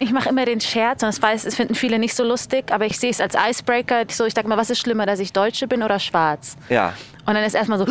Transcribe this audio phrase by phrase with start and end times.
[0.00, 2.86] Ich mache immer den Scherz und das weiß, es finden viele nicht so lustig, aber
[2.86, 4.04] ich sehe es als Icebreaker.
[4.08, 6.56] So, ich sage mal, was ist schlimmer, dass ich Deutsche bin oder schwarz?
[6.68, 6.94] Ja.
[7.24, 7.86] Und dann ist erstmal so,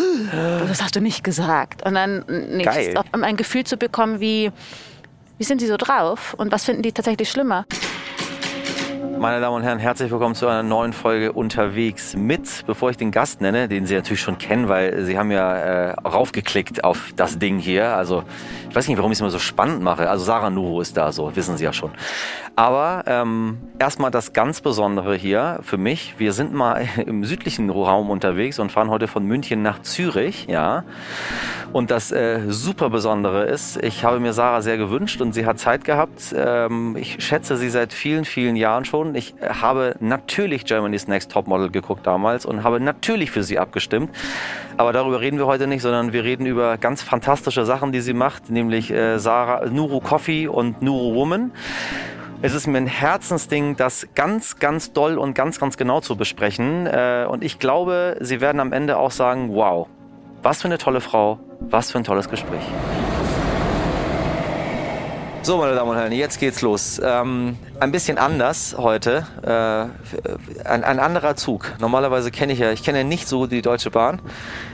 [0.67, 1.85] das hast du nicht gesagt.
[1.85, 2.25] Und dann
[2.63, 2.99] Geil.
[3.13, 4.51] um ein Gefühl zu bekommen, wie,
[5.37, 7.66] wie sind die so drauf und was finden die tatsächlich schlimmer?
[9.21, 12.63] Meine Damen und Herren, herzlich willkommen zu einer neuen Folge unterwegs mit.
[12.65, 15.91] Bevor ich den Gast nenne, den Sie natürlich schon kennen, weil Sie haben ja äh,
[15.91, 17.95] raufgeklickt auf das Ding hier.
[17.95, 18.23] Also
[18.67, 20.09] ich weiß nicht, warum ich es immer so spannend mache.
[20.09, 21.91] Also Sarah Nuro ist da, so wissen Sie ja schon.
[22.55, 26.15] Aber ähm, erstmal das ganz Besondere hier für mich.
[26.17, 30.84] Wir sind mal im südlichen Raum unterwegs und fahren heute von München nach Zürich, ja.
[31.73, 35.59] Und das äh, super Besondere ist, ich habe mir Sarah sehr gewünscht und sie hat
[35.59, 36.35] Zeit gehabt.
[36.35, 39.10] Ähm, ich schätze sie seit vielen, vielen Jahren schon.
[39.15, 44.15] Ich habe natürlich Germany's Next Topmodel geguckt damals und habe natürlich für sie abgestimmt.
[44.77, 48.13] Aber darüber reden wir heute nicht, sondern wir reden über ganz fantastische Sachen, die sie
[48.13, 51.51] macht, nämlich äh, Sarah Nuru Coffee und Nuru Woman.
[52.43, 56.87] Es ist mir ein Herzensding, das ganz, ganz doll und ganz, ganz genau zu besprechen.
[56.87, 59.87] Äh, Und ich glaube, Sie werden am Ende auch sagen, wow,
[60.41, 62.63] was für eine tolle Frau, was für ein tolles Gespräch.
[65.44, 67.01] So, meine Damen und Herren, jetzt geht's los.
[67.03, 69.25] Ähm, ein bisschen anders heute.
[69.41, 71.73] Äh, ein, ein anderer Zug.
[71.79, 74.22] Normalerweise kenne ich ja, ich kenne ja nicht so die Deutsche Bahn,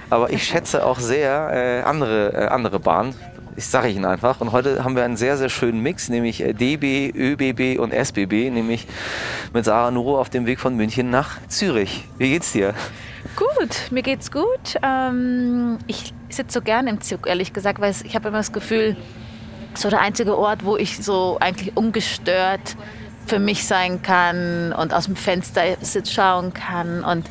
[0.09, 3.15] aber ich schätze auch sehr äh, andere, äh, andere Bahnen.
[3.55, 4.41] Ich sage Ihnen einfach.
[4.41, 8.49] Und heute haben wir einen sehr, sehr schönen Mix, nämlich äh, DB, ÖBB und SBB,
[8.49, 8.88] nämlich
[9.53, 12.03] mit Sarah Nuro auf dem Weg von München nach Zürich.
[12.17, 12.73] Wie geht's dir?
[13.38, 14.75] Gut, mir geht's gut.
[14.83, 18.97] Ähm, ich sitze so gern im Zug, ehrlich gesagt, weil ich habe immer das Gefühl,
[19.81, 22.75] so der einzige Ort, wo ich so eigentlich ungestört
[23.25, 25.64] für mich sein kann und aus dem Fenster
[26.06, 27.03] schauen kann.
[27.03, 27.25] Und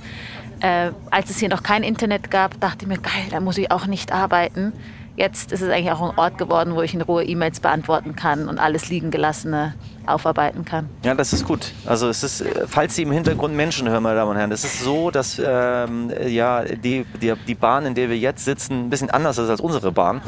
[0.60, 3.70] äh, als es hier noch kein Internet gab, dachte ich mir, geil, da muss ich
[3.70, 4.72] auch nicht arbeiten.
[5.16, 8.48] Jetzt ist es eigentlich auch ein Ort geworden, wo ich in Ruhe E-Mails beantworten kann
[8.48, 9.74] und alles liegen gelassene
[10.08, 10.88] aufarbeiten kann.
[11.04, 11.72] Ja, das ist gut.
[11.84, 14.64] Also es ist, äh, falls Sie im Hintergrund Menschen hören, meine Damen und Herren, es
[14.64, 18.90] ist so, dass ähm, ja, die, die, die Bahn, in der wir jetzt sitzen, ein
[18.90, 20.20] bisschen anders ist als unsere Bahn,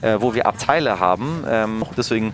[0.00, 1.44] äh, wo wir Abteile haben.
[1.48, 2.32] Ähm, deswegen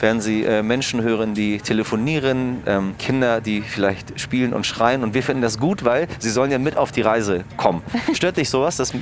[0.00, 5.02] werden Sie äh, Menschen hören, die telefonieren, ähm, Kinder, die vielleicht spielen und schreien.
[5.02, 7.82] Und wir finden das gut, weil sie sollen ja mit auf die Reise kommen.
[8.12, 8.98] Stört dich sowas, dass, äh,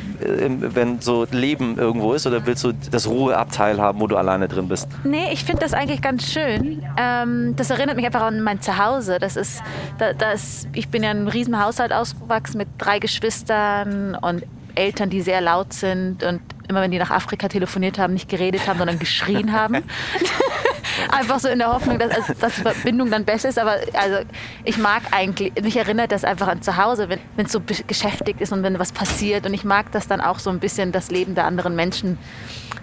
[0.49, 4.69] wenn so Leben irgendwo ist, oder willst du das Ruheabteil haben, wo du alleine drin
[4.69, 4.89] bist?
[5.05, 6.83] Nee, ich finde das eigentlich ganz schön.
[6.97, 9.19] Ähm, das erinnert mich einfach an mein Zuhause.
[9.19, 9.63] Das ist,
[9.99, 14.45] da, das, ich bin ja in einem riesen Haushalt aufgewachsen mit drei Geschwistern und
[14.75, 18.67] Eltern, die sehr laut sind und immer wenn die nach Afrika telefoniert haben, nicht geredet
[18.67, 19.83] haben, sondern geschrien haben.
[21.11, 23.59] einfach so in der Hoffnung, dass, also, dass die Verbindung dann besser ist.
[23.59, 24.19] Aber also
[24.65, 28.41] ich mag eigentlich, mich erinnert das einfach an zu Hause, wenn es so be- geschäftigt
[28.41, 29.47] ist und wenn was passiert.
[29.47, 32.19] Und ich mag das dann auch so ein bisschen, das Leben der anderen Menschen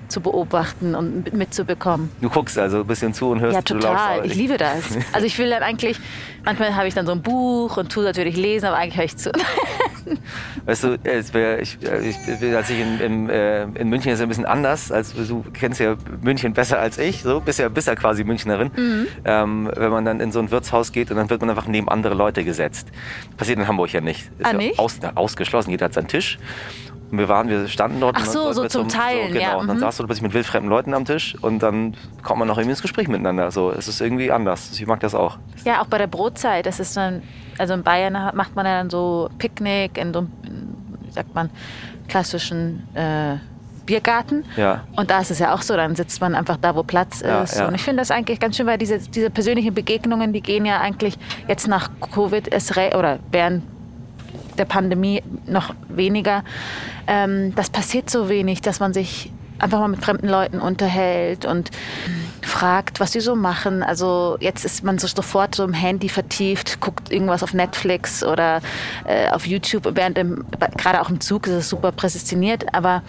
[0.10, 2.12] zu beobachten und mit- mitzubekommen.
[2.22, 4.18] Du guckst also ein bisschen zu und hörst, Ja, du total.
[4.18, 4.32] laufst.
[4.32, 4.84] Ich liebe das.
[5.14, 6.00] Also ich will dann eigentlich,
[6.46, 9.18] manchmal habe ich dann so ein Buch und tue natürlich lesen, aber eigentlich höre ich
[9.18, 9.32] zu.
[10.66, 14.20] Weißt du, es wär, ich, äh, ich, als ich in, in, äh, in München ist
[14.20, 17.70] es ein bisschen anders, als du kennst ja München besser als ich, so bist ja,
[17.70, 18.72] bist ja quasi Münchnerin.
[18.76, 19.08] Mhm.
[19.26, 21.90] Ähm, wenn man dann in so ein Wirtshaus geht und dann wird man einfach neben
[21.90, 22.88] andere Leute gesetzt.
[23.38, 24.30] Passiert in Hamburg ja nicht.
[24.40, 24.80] Ist Ah, ja nicht?
[24.80, 26.40] Aus, ausgeschlossen, jeder hat seinen Tisch.
[27.12, 29.42] Und wir waren, wir standen dort Ach und so, so mit zum Teilen, genau.
[29.42, 29.82] ja, Und dann mhm.
[29.82, 32.82] saßt du plötzlich mit wildfremden Leuten am Tisch und dann kommt man noch irgendwie ins
[32.82, 33.50] Gespräch miteinander.
[33.52, 34.72] So, es ist irgendwie anders.
[34.80, 35.38] Ich mag das auch.
[35.66, 36.66] Ja, auch bei der Brotzeit.
[36.66, 37.24] Das ist dann,
[37.58, 40.32] also in Bayern macht man ja dann so Picknick in so einem,
[41.02, 41.50] wie sagt man,
[42.08, 43.38] klassischen äh,
[43.90, 44.46] Biergarten.
[44.56, 44.84] Ja.
[44.96, 47.42] Und da ist es ja auch so, dann sitzt man einfach da, wo Platz Ja,
[47.42, 47.58] ist.
[47.58, 47.68] ja.
[47.68, 50.80] Und ich finde das eigentlich ganz schön, weil diese, diese persönlichen Begegnungen, die gehen ja
[50.80, 52.50] eigentlich jetzt nach Covid
[52.96, 53.64] oder während
[54.60, 56.44] der Pandemie noch weniger.
[57.08, 61.70] Ähm, das passiert so wenig, dass man sich einfach mal mit fremden Leuten unterhält und
[62.42, 63.84] fragt, was die so machen.
[63.84, 68.62] Also jetzt ist man so sofort so im Handy vertieft, guckt irgendwas auf Netflix oder
[69.06, 70.46] äh, auf YouTube, während im,
[70.78, 73.04] gerade auch im Zug ist es super präsentiert, aber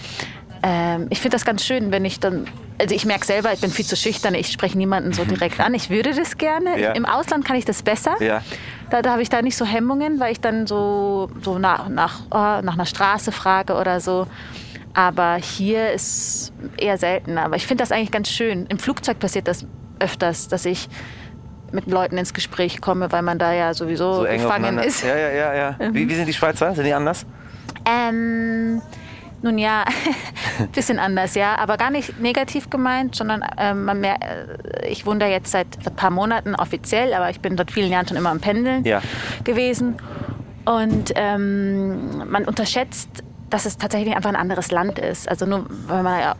[0.62, 2.46] ähm, ich finde das ganz schön, wenn ich dann,
[2.78, 5.72] also ich merke selber, ich bin viel zu schüchtern, ich spreche niemanden so direkt an.
[5.74, 6.78] Ich würde das gerne.
[6.78, 6.92] Ja.
[6.92, 8.16] Im Ausland kann ich das besser.
[8.20, 8.42] Ja.
[8.90, 12.20] Da, da habe ich da nicht so Hemmungen, weil ich dann so, so nach, nach,
[12.30, 14.26] oh, nach einer Straße frage oder so.
[14.92, 17.38] Aber hier ist eher selten.
[17.38, 18.66] Aber ich finde das eigentlich ganz schön.
[18.66, 19.64] Im Flugzeug passiert das
[20.00, 20.88] öfters, dass ich
[21.72, 25.04] mit Leuten ins Gespräch komme, weil man da ja sowieso So gefangen ist.
[25.04, 25.76] Ja, ja, ja, ja.
[25.92, 26.74] Wie, wie sind die Schweizer?
[26.74, 27.24] Sind die anders?
[27.84, 28.82] Ähm,
[29.42, 29.84] nun ja,
[30.72, 35.20] bisschen anders, ja, aber gar nicht negativ gemeint, sondern ähm, man mer äh, ich wohne
[35.20, 38.30] da jetzt seit ein paar Monaten offiziell, aber ich bin seit vielen Jahren schon immer
[38.30, 39.00] am Pendeln Ja.
[39.44, 39.96] gewesen.
[40.64, 45.28] Und ähm, man unterschätzt, dass es tatsächlich einfach ein anderes Land ist.
[45.28, 46.36] Also nur weil man ja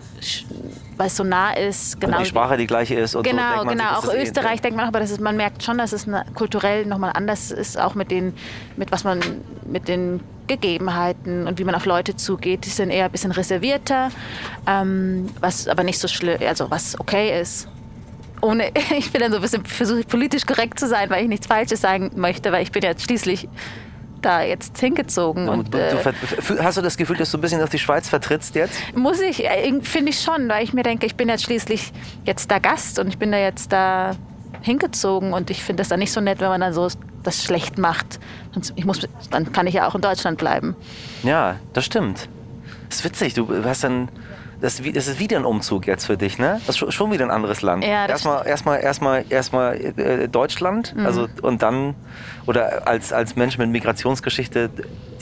[1.00, 1.98] weil es so nah ist.
[1.98, 2.18] Genau.
[2.18, 3.14] Und die Sprache die gleiche ist.
[3.14, 4.00] Und genau, so genau.
[4.02, 6.84] Sich, auch Österreich eh, denkt man, aber das ist, man merkt schon, dass es kulturell
[6.84, 8.34] nochmal anders ist, auch mit den,
[8.76, 9.20] mit was man,
[9.64, 12.66] mit den Gegebenheiten und wie man auf Leute zugeht.
[12.66, 14.10] Die sind eher ein bisschen reservierter,
[14.66, 17.66] ähm, was aber nicht so schlimm, also was okay ist.
[18.42, 21.46] Ohne, ich bin dann so ein bisschen versuche politisch korrekt zu sein, weil ich nichts
[21.46, 23.48] Falsches sagen möchte, weil ich bin ja schließlich
[24.22, 25.48] da jetzt hingezogen.
[25.48, 25.96] Und, und äh,
[26.60, 28.78] hast du das Gefühl, dass du ein bisschen auf die Schweiz vertrittst jetzt?
[28.94, 31.92] Muss ich, äh, finde ich schon, weil ich mir denke, ich bin jetzt schließlich
[32.24, 34.16] jetzt da Gast und ich bin da jetzt da
[34.62, 36.88] hingezogen und ich finde das dann nicht so nett, wenn man dann so
[37.22, 38.18] das schlecht macht.
[38.76, 40.74] Ich muss, dann kann ich ja auch in Deutschland bleiben.
[41.22, 42.28] Ja, das stimmt.
[42.88, 44.08] Das ist witzig, du hast dann
[44.60, 46.60] das, das, ist wieder ein Umzug jetzt für dich, ne?
[46.66, 47.84] Das ist schon wieder ein anderes Land.
[47.84, 51.06] Ja, erstmal, erstmal, erstmal, erstmal äh, Deutschland, mhm.
[51.06, 51.94] also und dann
[52.46, 54.70] oder als, als Mensch mit Migrationsgeschichte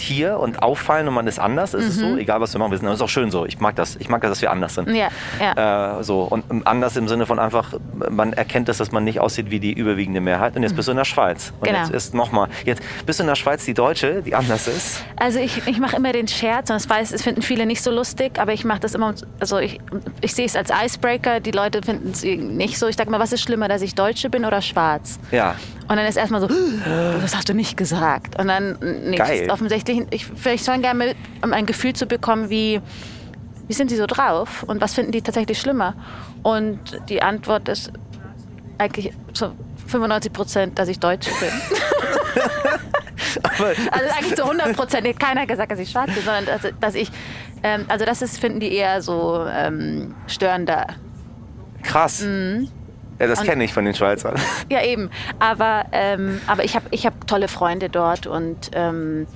[0.00, 1.88] hier und auffallen und man ist anders, ist mhm.
[1.90, 2.18] es so, mhm.
[2.18, 3.46] egal was wir machen, wir sind, das ist auch schön so.
[3.46, 4.88] Ich mag das, ich mag das, dass wir anders sind.
[4.90, 5.08] Ja,
[5.40, 5.98] ja.
[5.98, 7.74] Äh, so und anders im Sinne von einfach,
[8.10, 10.56] man erkennt das, dass man nicht aussieht wie die überwiegende Mehrheit.
[10.56, 10.76] Und jetzt mhm.
[10.76, 11.52] bist du in der Schweiz.
[11.60, 11.80] Und genau.
[11.80, 15.04] jetzt ist nochmal, jetzt bist du in der Schweiz die Deutsche, die anders ist.
[15.16, 17.90] Also ich, ich mache immer den Scherz und das weiß, es finden viele nicht so
[17.90, 19.80] lustig, aber ich mache das immer, also ich,
[20.20, 21.40] ich sehe es als Icebreaker.
[21.40, 22.86] Die Leute finden es nicht so.
[22.86, 25.18] Ich sage mal, was ist schlimmer, dass ich Deutsche bin oder schwarz?
[25.30, 25.54] Ja.
[25.88, 26.48] Und dann ist erstmal so,
[27.20, 28.38] das hast du nicht gesagt.
[28.38, 29.50] Und dann, nee, Geil.
[29.50, 32.82] offensichtlich, ich, vielleicht schon gerne, um ein Gefühl zu bekommen, wie,
[33.66, 35.94] wie sind sie so drauf und was finden die tatsächlich schlimmer?
[36.42, 37.90] Und die Antwort ist
[38.76, 39.52] eigentlich so
[39.86, 41.48] 95 Prozent, dass ich Deutsch bin.
[43.90, 45.18] also eigentlich zu 100 Prozent.
[45.18, 47.10] Keiner hat gesagt, dass ich schwarz bin, sondern dass, dass ich,
[47.62, 50.86] ähm, also das ist, finden die eher so ähm, störender.
[51.82, 52.22] Krass.
[52.22, 52.68] Mhm.
[53.18, 54.36] Ja, das kenne ich von den Schweizern.
[54.70, 55.10] Ja, eben.
[55.38, 59.26] Aber, ähm, aber ich habe ich hab tolle Freunde dort und ähm,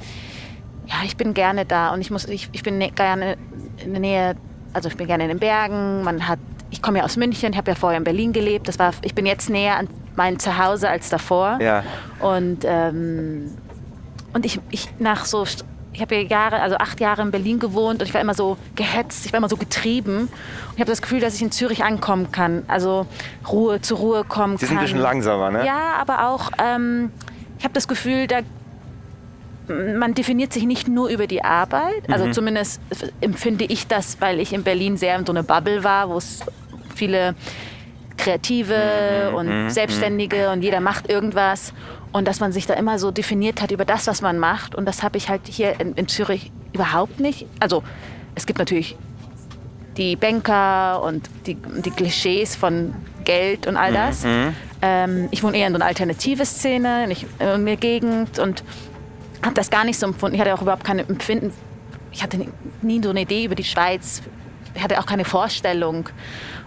[0.87, 3.37] ja, ich bin gerne da und ich, muss, ich, ich bin ne, gerne
[3.83, 4.37] in der Nähe,
[4.73, 6.03] also ich bin gerne in den Bergen.
[6.03, 6.39] Man hat,
[6.71, 8.69] ich komme ja aus München, ich habe ja vorher in Berlin gelebt.
[8.69, 11.59] Das war, ich bin jetzt näher an mein Zuhause als davor.
[11.61, 11.83] Ja.
[12.21, 13.57] Und, ähm,
[14.33, 15.45] und ich, ich nach so
[15.93, 18.57] ich habe ja Jahre, also acht Jahre in Berlin gewohnt und ich war immer so
[18.75, 20.21] gehetzt, ich war immer so getrieben.
[20.23, 23.07] Und ich habe das Gefühl, dass ich in Zürich ankommen kann, also
[23.51, 24.69] Ruhe zur Ruhe kommen Sie kann.
[24.69, 25.67] Sie sind ein bisschen langsamer, ne?
[25.67, 27.11] Ja, aber auch, ähm,
[27.59, 28.41] ich habe das Gefühl, da
[29.69, 32.33] man definiert sich nicht nur über die Arbeit, also mhm.
[32.33, 32.81] zumindest
[33.21, 36.41] empfinde ich das, weil ich in Berlin sehr in so eine Bubble war, wo es
[36.95, 37.35] viele
[38.17, 39.35] Kreative mhm.
[39.37, 39.71] und mhm.
[39.71, 41.73] Selbstständige und jeder macht irgendwas
[42.13, 44.75] und dass man sich da immer so definiert hat über das, was man macht.
[44.75, 47.47] Und das habe ich halt hier in, in, Zürich überhaupt nicht.
[47.59, 47.83] Also
[48.35, 48.97] es gibt natürlich
[49.97, 52.95] die Banker und die, die Klischees von
[53.25, 54.25] Geld und all das.
[54.25, 54.55] Mhm.
[54.83, 58.65] Ähm, ich wohne eher in so einer alternativen Szene, nicht in der Gegend und
[59.43, 60.35] habe das gar nicht so empfunden.
[60.35, 61.53] Ich hatte auch überhaupt keine Empfinden.
[62.11, 62.47] Ich hatte
[62.83, 64.23] nie so eine Idee über die Schweiz.
[64.75, 66.09] Ich hatte auch keine Vorstellung.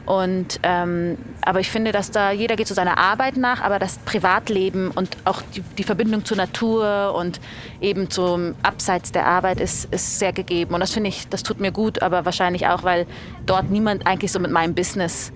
[0.06, 3.98] Und, ähm, aber ich finde, dass da jeder geht zu seiner Arbeit nach, aber das
[4.00, 7.40] Privatleben und auch die, die Verbindung zur Natur und
[7.82, 10.76] eben zum Abseits der Arbeit ist, ist sehr gegeben.
[10.76, 13.08] Und das finde ich, das tut mir gut, aber wahrscheinlich auch, weil
[13.48, 15.32] dort niemand eigentlich so mit meinem Business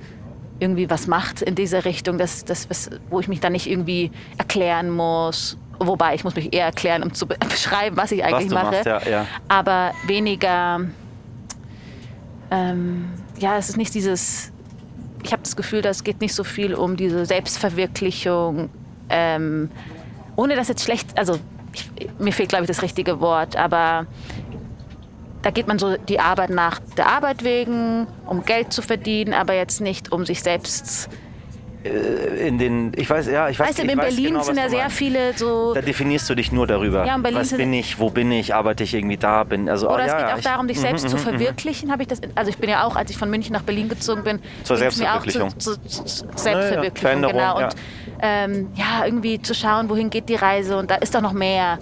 [0.59, 4.11] irgendwie was macht in dieser Richtung, das, das, was, wo ich mich dann nicht irgendwie
[4.37, 5.57] erklären muss.
[5.79, 8.71] Wobei, ich muss mich eher erklären, um zu beschreiben, was ich eigentlich was mache.
[8.71, 9.25] Machst, ja, ja.
[9.47, 10.81] Aber weniger,
[12.51, 14.51] ähm, ja, es ist nicht dieses
[15.23, 18.69] ich habe das Gefühl, das geht nicht so viel um diese Selbstverwirklichung,
[19.09, 19.69] ähm,
[20.35, 21.37] ohne dass jetzt schlecht, also
[21.73, 24.07] ich, mir fehlt, glaube ich, das richtige Wort, aber
[25.41, 29.53] da geht man so die Arbeit nach der Arbeit wegen, um Geld zu verdienen, aber
[29.53, 31.09] jetzt nicht um sich selbst
[31.83, 34.89] in den, ich weiß, ja, ich weiß, weißt du, in Berlin genau, sind ja sehr
[34.89, 35.73] viele so.
[35.73, 37.05] Da definierst du dich nur darüber.
[37.05, 39.87] Ja, in Berlin was bin ich, wo bin ich, arbeite ich irgendwie da, bin, also.
[39.87, 41.91] Oder oh, es ja, geht auch ich, darum, dich mhm, selbst zu mhm, verwirklichen.
[41.91, 44.23] Habe ich das, also ich bin ja auch, als ich von München nach Berlin gezogen
[44.23, 45.57] bin, zur Selbstverwirklichung.
[45.57, 47.59] Zu, zu, zu Selbstverwirklichung, ja, genau.
[47.59, 47.65] Ja.
[47.65, 47.75] Und
[48.21, 51.79] ähm, ja, irgendwie zu schauen, wohin geht die Reise und da ist doch noch mehr.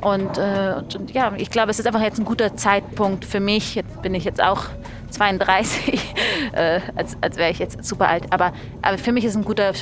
[0.00, 3.74] Und, äh, und, ja, ich glaube, es ist einfach jetzt ein guter Zeitpunkt für mich.
[3.74, 4.64] Jetzt bin ich jetzt auch
[5.10, 6.14] 32,
[6.52, 8.24] äh, als, als wäre ich jetzt super alt.
[8.30, 9.72] Aber, aber für mich ist ein guter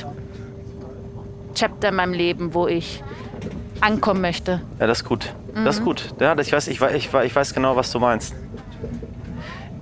[1.53, 3.03] Chapter in meinem Leben, wo ich
[3.81, 4.61] ankommen möchte.
[4.79, 5.33] Ja, das ist gut.
[5.53, 5.65] Mhm.
[5.65, 5.85] Das ist mhm.
[5.85, 6.13] gut.
[6.19, 8.35] Ja, ich weiß, ich, ich, ich weiß genau, was du meinst.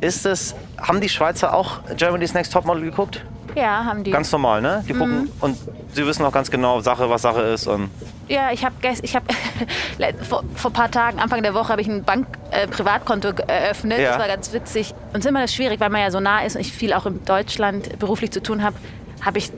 [0.02, 3.24] Ist es, haben die Schweizer auch Germany's Next Topmodel geguckt?
[3.56, 4.12] Ja, haben die.
[4.12, 4.84] Ganz normal, ne?
[4.88, 5.32] Die gucken mhm.
[5.40, 5.58] und
[5.94, 7.68] sie wissen auch ganz genau, Sache, was Sache ist.
[7.68, 7.90] Und
[8.28, 9.24] ja, ich habe ich hab,
[10.28, 14.00] vor, vor ein paar Tagen, Anfang der Woche, habe ich ein Bank-Privatkonto äh, eröffnet.
[14.00, 14.12] Ja.
[14.12, 14.94] Das war ganz witzig.
[15.14, 17.06] Und es ist immer schwierig, weil man ja so nah ist und ich viel auch
[17.06, 18.76] in Deutschland beruflich zu tun habe,
[19.22, 19.52] habe ich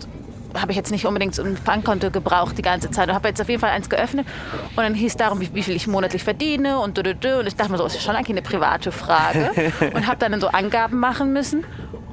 [0.62, 3.10] habe ich jetzt nicht unbedingt so ein Bankkonto gebraucht die ganze Zeit.
[3.10, 4.26] Und habe jetzt auf jeden Fall eins geöffnet.
[4.70, 7.40] Und dann hieß es darum, wie, wie, viel ich monatlich verdiene und du, du, du.
[7.40, 9.52] Und ich dachte mir so, das ist schon eigentlich eine private Frage.
[9.94, 11.66] und habe dann so Angaben machen müssen.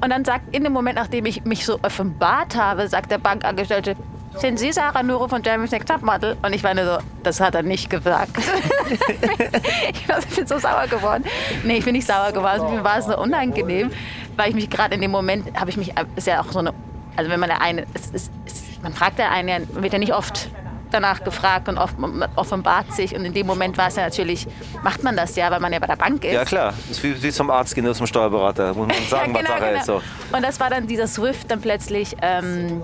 [0.03, 3.95] Und dann sagt, in dem Moment, nachdem ich mich so offenbart habe, sagt der Bankangestellte,
[4.35, 6.35] sind Sie Sarah Nuro von Jeremy's Next Topmodel?
[6.41, 8.31] Und ich war nur so, das hat er nicht gesagt.
[9.93, 11.23] ich bin so sauer geworden.
[11.63, 12.75] Nee, ich bin nicht sauer geworden.
[12.75, 13.91] Mir war es so unangenehm,
[14.35, 16.73] weil ich mich gerade in dem Moment, habe ich mich, ist ja auch so eine,
[17.15, 20.49] also wenn man eine, es, es, es, man fragt ja einen, wird ja nicht oft
[20.93, 23.15] danach gefragt und offenbart sich.
[23.15, 24.47] Und in dem Moment war es ja natürlich,
[24.83, 26.33] macht man das ja, weil man ja bei der Bank ist.
[26.33, 29.41] Ja klar, das ist wie, zum Arzt gehen oder zum Steuerberater, muss man sagen, ja,
[29.41, 29.79] genau, was Sache genau.
[29.79, 29.85] ist.
[29.85, 30.01] So.
[30.35, 32.83] Und das war dann dieser Swift dann plötzlich, ähm,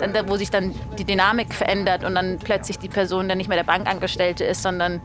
[0.00, 3.58] dann, wo sich dann die Dynamik verändert und dann plötzlich die Person dann nicht mehr
[3.58, 5.00] der Bankangestellte ist, sondern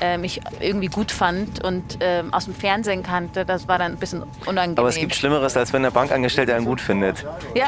[0.00, 3.98] äh, mich irgendwie gut fand und äh, aus dem Fernsehen kannte, das war dann ein
[3.98, 4.78] bisschen unangenehm.
[4.78, 7.24] Aber es gibt Schlimmeres, als wenn der Bankangestellte einen gut findet.
[7.54, 7.66] Ja,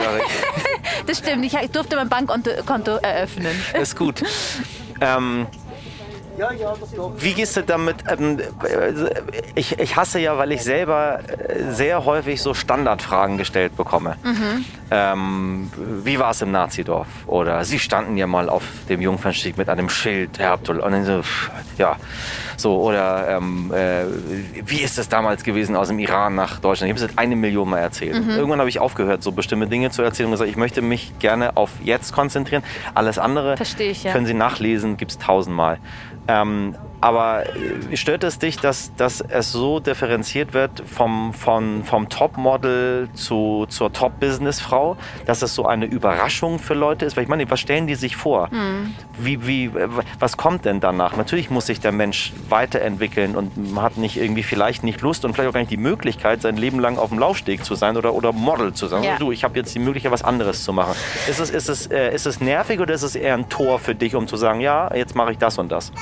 [1.06, 1.44] das stimmt.
[1.44, 3.52] Ich durfte mein Bankkonto eröffnen.
[3.72, 4.22] Das ist gut.
[5.00, 5.46] Ähm,
[7.18, 7.96] wie gehst du damit?
[8.08, 8.38] Ähm,
[9.54, 14.16] ich, ich hasse ja, weil ich selber äh, sehr häufig so Standardfragen gestellt bekomme.
[14.22, 14.64] Mhm.
[14.90, 15.70] Ähm,
[16.04, 17.08] wie war es im Nazidorf?
[17.26, 20.80] Oder Sie standen ja mal auf dem Jungfernstieg mit einem Schild, Herr Abdul.
[20.80, 21.22] Und dann so,
[21.76, 21.96] ja,
[22.56, 22.80] so.
[22.80, 24.04] Oder ähm, äh,
[24.64, 26.92] wie ist es damals gewesen aus dem Iran nach Deutschland?
[26.92, 28.24] Ich habe es eine Million Mal erzählt.
[28.24, 28.30] Mhm.
[28.30, 31.56] Irgendwann habe ich aufgehört, so bestimmte Dinge zu erzählen und gesagt, ich möchte mich gerne
[31.56, 32.62] auf jetzt konzentrieren.
[32.94, 34.12] Alles andere ich, ja.
[34.12, 35.78] können Sie nachlesen, gibt es tausendmal.
[36.28, 42.08] Ähm, aber äh, stört es dich, dass, dass es so differenziert wird vom, vom, vom
[42.08, 47.16] Topmodel zu, zur Top-Business-Frau, dass es so eine Überraschung für Leute ist?
[47.16, 48.48] Weil ich meine, was stellen die sich vor?
[48.50, 48.94] Mhm.
[49.18, 49.70] Wie, wie,
[50.18, 51.16] was kommt denn danach?
[51.16, 55.50] Natürlich muss sich der Mensch weiterentwickeln und hat nicht irgendwie vielleicht nicht Lust und vielleicht
[55.50, 58.32] auch gar nicht die Möglichkeit, sein Leben lang auf dem Laufsteg zu sein oder, oder
[58.32, 59.02] Model zu sein.
[59.02, 59.16] Ja.
[59.18, 60.94] Du, ich habe jetzt die Möglichkeit, was anderes zu machen.
[61.28, 63.94] Ist es, ist, es, äh, ist es nervig oder ist es eher ein Tor für
[63.94, 65.92] dich, um zu sagen, ja, jetzt mache ich das und das?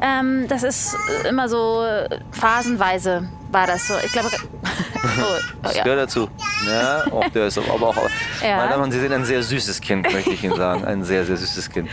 [0.00, 0.15] Ähm,
[0.48, 0.96] das ist
[1.28, 1.84] immer so
[2.30, 3.94] phasenweise war das so.
[4.04, 5.84] Ich glaube, oh, oh, das ja.
[5.84, 6.28] gehört dazu.
[6.66, 7.96] Ja, auch der ist aber auch.
[8.42, 8.56] Ja.
[8.56, 10.84] Meine Damen und Sie sind ein sehr süßes Kind, möchte ich Ihnen sagen.
[10.84, 11.88] Ein sehr, sehr süßes Kind.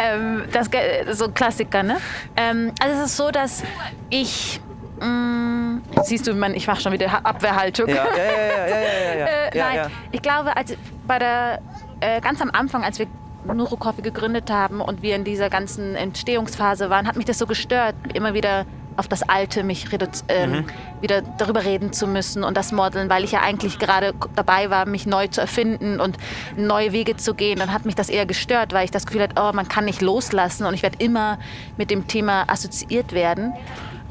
[0.00, 0.68] Ähm, das
[1.16, 1.98] so ein Klassiker, ne?
[2.36, 3.62] Ähm, also es ist so, dass
[4.10, 4.60] ich
[5.00, 7.88] Mh, mm, siehst du, ich mache schon wieder Abwehrhaltung.
[7.88, 9.26] Ja, ja, ja, ja, ja, ja, ja.
[9.52, 10.74] äh, nein, ich glaube, als
[11.06, 11.60] bei der
[12.00, 13.06] äh, ganz am Anfang, als wir
[13.44, 17.46] Nuro Coffee gegründet haben und wir in dieser ganzen Entstehungsphase waren, hat mich das so
[17.46, 18.66] gestört, immer wieder
[18.98, 19.86] auf das Alte mich
[20.28, 20.64] ähm, mhm.
[21.00, 24.86] wieder darüber reden zu müssen und das Modeln, weil ich ja eigentlich gerade dabei war,
[24.86, 26.16] mich neu zu erfinden und
[26.56, 27.60] neue Wege zu gehen.
[27.60, 30.02] Dann hat mich das eher gestört, weil ich das Gefühl hatte, oh, man kann nicht
[30.02, 31.38] loslassen und ich werde immer
[31.76, 33.52] mit dem Thema assoziiert werden.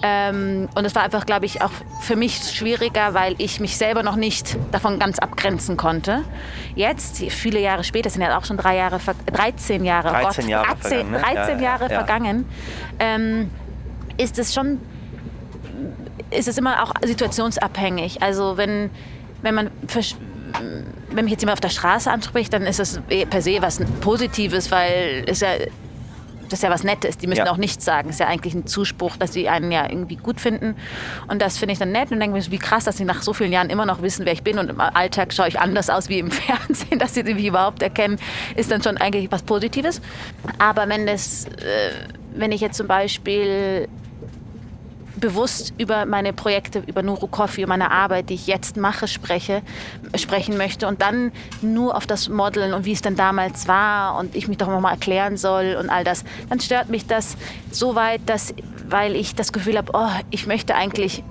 [0.03, 4.03] Ähm, und es war einfach, glaube ich, auch für mich schwieriger, weil ich mich selber
[4.03, 6.23] noch nicht davon ganz abgrenzen konnte.
[6.75, 8.99] Jetzt, viele Jahre später, sind ja auch schon drei Jahre,
[9.33, 11.19] 13 Jahre, 13 Gott, Jahre 13, vergangen, ne?
[11.19, 11.97] 13 Jahre ja, ja.
[11.97, 12.45] vergangen,
[12.99, 13.49] ähm,
[14.17, 14.79] ist es schon,
[16.29, 18.21] ist es immer auch situationsabhängig.
[18.21, 18.91] Also wenn,
[19.41, 19.71] wenn man
[21.09, 24.71] wenn mich jetzt jemand auf der Straße anspricht, dann ist es per se was Positives,
[24.71, 25.49] weil es ja
[26.49, 27.17] das ist ja was Nettes.
[27.17, 27.51] Die müssen ja.
[27.51, 28.07] auch nichts sagen.
[28.07, 30.75] Das ist ja eigentlich ein Zuspruch, dass sie einen ja irgendwie gut finden.
[31.27, 33.33] Und das finde ich dann nett und denke mir, wie krass, dass sie nach so
[33.33, 34.59] vielen Jahren immer noch wissen, wer ich bin.
[34.59, 38.17] Und im Alltag schaue ich anders aus wie im Fernsehen, dass sie mich überhaupt erkennen,
[38.55, 40.01] ist dann schon eigentlich was Positives.
[40.59, 41.91] Aber wenn das, äh,
[42.35, 43.87] wenn ich jetzt zum Beispiel
[45.19, 49.61] bewusst über meine Projekte, über Nuru Coffee, über meine Arbeit, die ich jetzt mache, spreche,
[50.15, 51.31] sprechen möchte und dann
[51.61, 54.93] nur auf das Modeln und wie es denn damals war und ich mich doch nochmal
[54.93, 57.37] erklären soll und all das, dann stört mich das
[57.71, 58.53] so weit, dass,
[58.87, 61.23] weil ich das Gefühl habe, oh, ich möchte eigentlich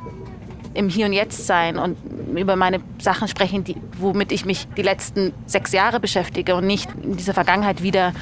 [0.76, 1.97] im Hier und Jetzt sein und
[2.37, 6.88] über meine Sachen sprechen, die, womit ich mich die letzten sechs Jahre beschäftige und nicht
[7.02, 8.12] in dieser Vergangenheit wieder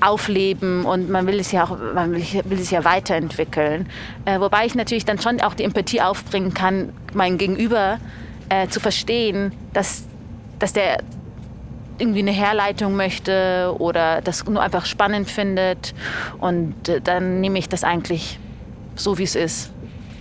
[0.00, 3.88] aufleben und man will es ja auch, man will, will es ja weiterentwickeln.
[4.24, 7.98] Äh, wobei ich natürlich dann schon auch die Empathie aufbringen kann, mein Gegenüber
[8.50, 10.04] äh, zu verstehen, dass,
[10.58, 10.98] dass der
[11.98, 15.94] irgendwie eine Herleitung möchte oder das nur einfach spannend findet
[16.38, 18.38] und äh, dann nehme ich das eigentlich
[18.96, 19.72] so, wie es ist.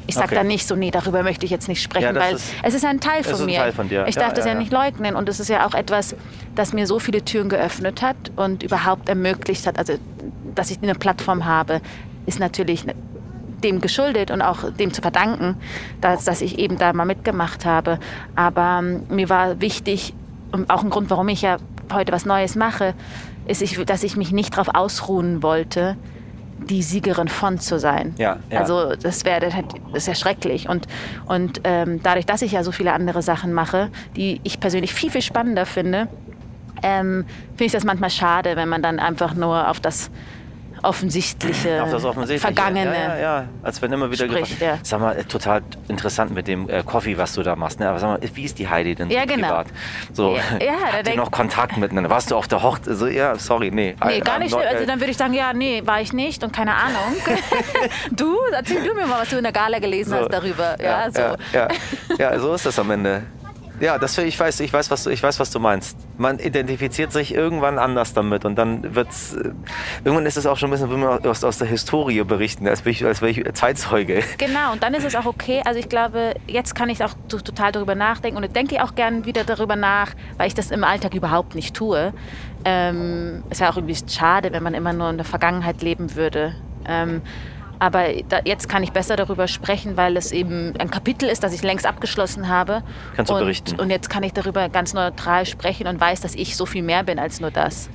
[0.09, 0.35] Ich sage okay.
[0.35, 2.85] dann nicht so, nee, darüber möchte ich jetzt nicht sprechen, ja, weil ist, es ist
[2.85, 3.59] ein Teil von mir.
[3.59, 3.89] Teil von.
[4.07, 6.15] Ich darf ja, das ja, ja, nicht leugnen und es ist ja auch etwas,
[6.55, 9.93] das mir so viele Türen geöffnet hat und überhaupt ermöglicht hat, also
[10.55, 11.81] dass ich eine Plattform habe,
[12.25, 12.85] ist natürlich
[13.63, 15.55] dem geschuldet und auch dem zu verdanken,
[16.01, 17.99] dass, dass ich eben da mal mitgemacht habe.
[18.35, 20.13] Aber ähm, mir war wichtig
[20.51, 21.57] und auch ein Grund, warum ich ja
[21.93, 22.93] heute was Neues mache,
[23.47, 25.97] ist, ich, dass ich mich nicht darauf ausruhen wollte,
[26.67, 28.13] die Siegerin von zu sein.
[28.17, 28.59] Ja, ja.
[28.59, 29.53] Also das wäre das
[29.93, 30.69] ist ja schrecklich.
[30.69, 30.87] Und,
[31.25, 35.09] und ähm, dadurch, dass ich ja so viele andere Sachen mache, die ich persönlich viel,
[35.09, 36.07] viel spannender finde,
[36.83, 40.11] ähm, finde ich das manchmal schade, wenn man dann einfach nur auf das
[40.83, 42.41] offensichtliche, auf das Offensichtliche.
[42.53, 42.93] vergangene.
[42.93, 43.45] Ja, ja, ja.
[43.63, 44.77] Als wenn immer wieder Spricht, ja.
[44.83, 47.79] Sag mal, äh, total interessant mit dem äh, Coffee, was du da machst.
[47.79, 47.89] Ne?
[47.89, 49.47] Aber sag mal, wie ist die Heidi denn Ja, so genau.
[49.47, 49.67] privat?
[50.13, 52.09] So, Ja, ja, habt ihr noch Kontakt miteinander?
[52.09, 52.95] Warst du auf der Hochzeit?
[52.95, 53.95] So, ja, sorry, nee.
[54.05, 54.53] Nee, gar nicht.
[54.53, 57.15] Also äh, dann würde ich sagen, ja, nee, war ich nicht und keine Ahnung.
[58.11, 60.15] du, erzähl du mir mal, was du in der Gala gelesen So.
[60.17, 60.75] hast darüber.
[60.81, 61.19] Ja, so.
[61.19, 61.67] ja, ja,
[62.17, 63.23] ja, so ist das am Ende.
[63.79, 65.97] Ja, das ich weiß, ich weiß, was du, ich weiß, was du meinst.
[66.17, 69.33] Man identifiziert sich irgendwann anders damit und dann wird's.
[69.35, 69.51] äh,
[70.03, 72.83] Irgendwann ist es auch schon ein bisschen, wie man aus, aus der Historie berichten, als
[72.85, 74.21] wäre ich, ich Zeitzeuge.
[74.37, 75.61] Genau, und dann ist es auch okay.
[75.65, 78.95] Also ich glaube, jetzt kann ich auch to- total darüber nachdenken und ich denke auch
[78.95, 82.13] gern wieder darüber nach, weil ich das im Alltag überhaupt nicht tue.
[82.65, 86.55] Ähm, ist ja auch irgendwie schade, wenn man immer nur in der Vergangenheit leben würde.
[86.85, 87.21] Ähm,
[87.79, 91.53] aber da, jetzt kann ich besser darüber sprechen, weil es eben ein Kapitel ist, das
[91.53, 92.83] ich längst abgeschlossen habe.
[93.15, 93.79] Kannst du und, berichten.
[93.79, 97.03] Und jetzt kann ich darüber ganz neutral sprechen und weiß, dass ich so viel mehr
[97.03, 97.89] bin als nur das.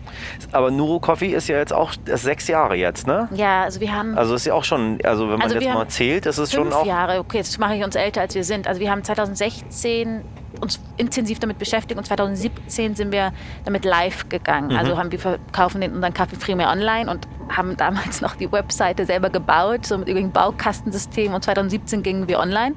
[0.53, 3.29] Aber Nuro Coffee ist ja jetzt auch sechs Jahre jetzt, ne?
[3.35, 5.89] Ja, also wir haben Also ist ja auch schon, also wenn man Also jetzt mal
[5.89, 6.87] zählt, ist es schon fünf auch.
[6.87, 8.67] Jahre, okay, jetzt mache ich uns älter, als wir sind.
[8.67, 10.23] Also wir haben 2016
[10.61, 13.33] uns intensiv damit beschäftigt und 2017 sind wir
[13.65, 14.69] damit live gegangen.
[14.69, 14.77] Mhm.
[14.77, 19.07] Also haben wir verkaufen den unseren Kaffee Primär online und haben damals noch die Webseite
[19.07, 22.75] selber gebaut, so mit irgendeinem Baukastensystem und 2017 gingen wir online.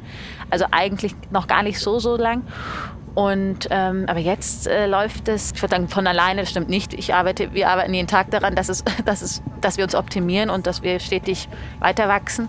[0.50, 2.44] Also eigentlich noch gar nicht so, so lang.
[3.18, 6.94] Und, ähm, aber jetzt äh, läuft es, ich würde sagen, von alleine, das stimmt nicht.
[6.94, 10.52] Ich arbeite, wir arbeiten jeden Tag daran, dass, es, dass, es, dass wir uns optimieren
[10.52, 12.48] und dass wir stetig weiter wachsen.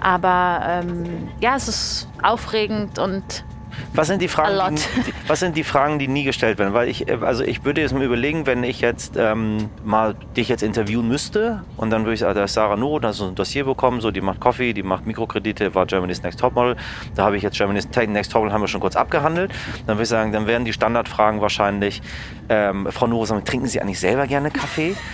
[0.00, 3.44] Aber ähm, ja, es ist aufregend und
[3.94, 4.82] Was sind die Fragen, die,
[5.26, 6.74] was sind die Fragen, die nie gestellt werden?
[6.74, 10.48] Weil ich, äh, also ich würde jetzt mal überlegen, wenn ich jetzt ähm, mal dich
[10.48, 13.26] jetzt interviewen müsste und dann würde ich sagen, da ist Sarah Nuro, da hast du
[13.26, 16.76] ein Dossier bekommen, so die macht Coffee, die macht Mikrokredite, war Germany's Next Topmodel.
[17.14, 19.52] Da habe ich jetzt Germany's Next Topmodel haben wir schon kurz abgehandelt.
[19.86, 22.02] Dann würde ich sagen, dann wären die Standardfragen wahrscheinlich,
[22.50, 24.94] ähm, Frau Nuro, sagen, trinken Sie eigentlich selber gerne Kaffee?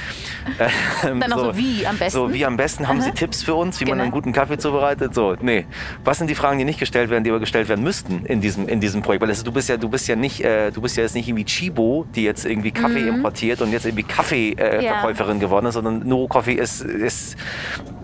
[0.60, 2.16] Ähm, Dann noch so wie am besten?
[2.20, 2.86] So wie am besten.
[2.86, 3.16] Haben Sie Aha.
[3.16, 4.02] Tipps für uns, wie man Genau.
[4.04, 5.12] einen guten Kaffee zubereitet?
[5.12, 5.66] So, nee.
[6.04, 8.68] Was sind die Fragen, die nicht gestellt werden, die aber gestellt werden müssten in diesem,
[8.68, 9.22] in diesem Projekt?
[9.22, 11.26] Weil es, du bist ja, du bist ja nicht, äh, du bist ja jetzt nicht
[11.26, 15.40] irgendwie Chibo, die jetzt irgendwie Kaffee importiert und jetzt irgendwie Kaffeeverkäuferin äh, Mhm.
[15.40, 15.46] Ja.
[15.46, 17.36] Geworden ist, sondern Nuro Coffee ist, ist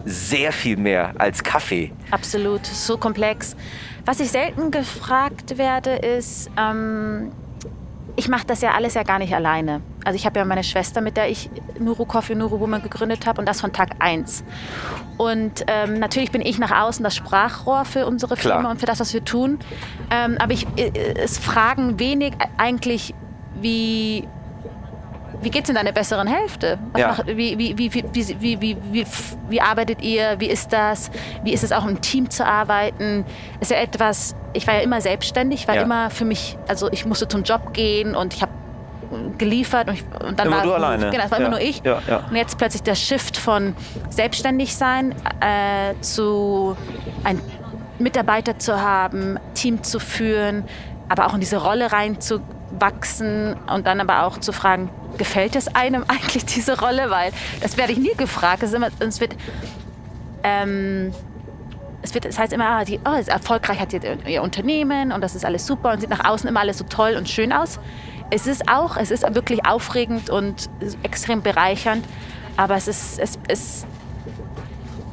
[0.05, 1.93] sehr viel mehr als Kaffee.
[2.11, 3.55] absolut so komplex.
[4.05, 7.31] Was ich selten gefragt werde, ist, ähm,
[8.17, 9.81] ich mache das ja alles ja gar nicht alleine.
[10.05, 11.49] Also ich habe ja meine Schwester, mit der ich
[11.79, 14.45] Nuru Coffee, Nuru Woman gegründet habe und das von Tag 1.
[15.17, 18.57] Und ähm, natürlich bin ich nach außen das Sprachrohr für unsere Klar.
[18.57, 19.59] Firma und für das, was wir tun.
[20.11, 23.15] Ähm, aber ich, äh, es fragen wenig eigentlich,
[23.61, 24.29] wie,
[25.43, 26.79] wie geht es in deiner besseren Hälfte?
[26.97, 27.09] Ja.
[27.09, 29.07] Macht, wie, wie, wie,
[29.49, 30.37] wie, arbeitet ihr?
[30.39, 31.11] Wie ist das?
[31.43, 33.25] Wie ist es auch im Team zu arbeiten?
[33.61, 35.83] Ist ja etwas, ich war ja immer selbstständig, war ja.
[35.83, 38.53] immer für mich, also ich musste zum Job gehen und ich habe
[39.39, 41.11] geliefert und, ich, und dann immer war du alleine.
[41.11, 41.47] Genau, das war ja.
[41.47, 41.83] immer nur ich.
[41.85, 42.25] Ja, ja.
[42.29, 43.75] Und jetzt plötzlich der Shift von
[44.11, 46.77] selbstständig sein äh, zu
[47.25, 47.41] ein
[47.99, 50.65] Mitarbeiter zu haben, Team zu führen,
[51.09, 56.05] aber auch in diese Rolle reinzuwachsen und dann aber auch zu fragen, gefällt es einem
[56.09, 57.11] eigentlich diese Rolle?
[57.11, 58.63] Weil das werde ich nie gefragt.
[58.63, 59.37] Es, ist immer, es wird
[60.45, 61.13] ähm,
[62.03, 65.21] es, wird, es heißt immer, ah, die, oh, ist erfolgreich hat ihr, ihr Unternehmen und
[65.21, 67.79] das ist alles super und sieht nach außen immer alles so toll und schön aus.
[68.31, 70.69] Es ist auch, es ist wirklich aufregend und
[71.03, 72.05] extrem bereichernd,
[72.57, 73.87] aber es ist, es, es,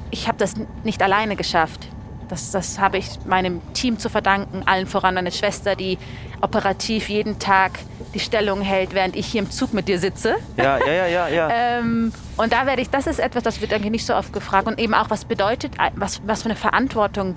[0.09, 1.87] ich habe das nicht alleine geschafft.
[2.27, 5.97] Das, das habe ich meinem Team zu verdanken, allen voran meine Schwester, die
[6.41, 7.79] operativ jeden Tag
[8.13, 10.35] die Stellung hält, während ich hier im Zug mit dir sitze.
[10.57, 11.49] Ja, ja, ja, ja, ja.
[11.79, 14.67] Ähm, und da werde ich, das ist etwas, das wird eigentlich nicht so oft gefragt.
[14.67, 17.35] Und eben auch, was bedeutet, was, was für eine Verantwortung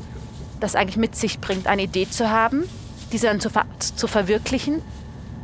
[0.61, 2.65] das eigentlich mit sich bringt, eine Idee zu haben,
[3.13, 4.81] diese dann zu, ver zu verwirklichen.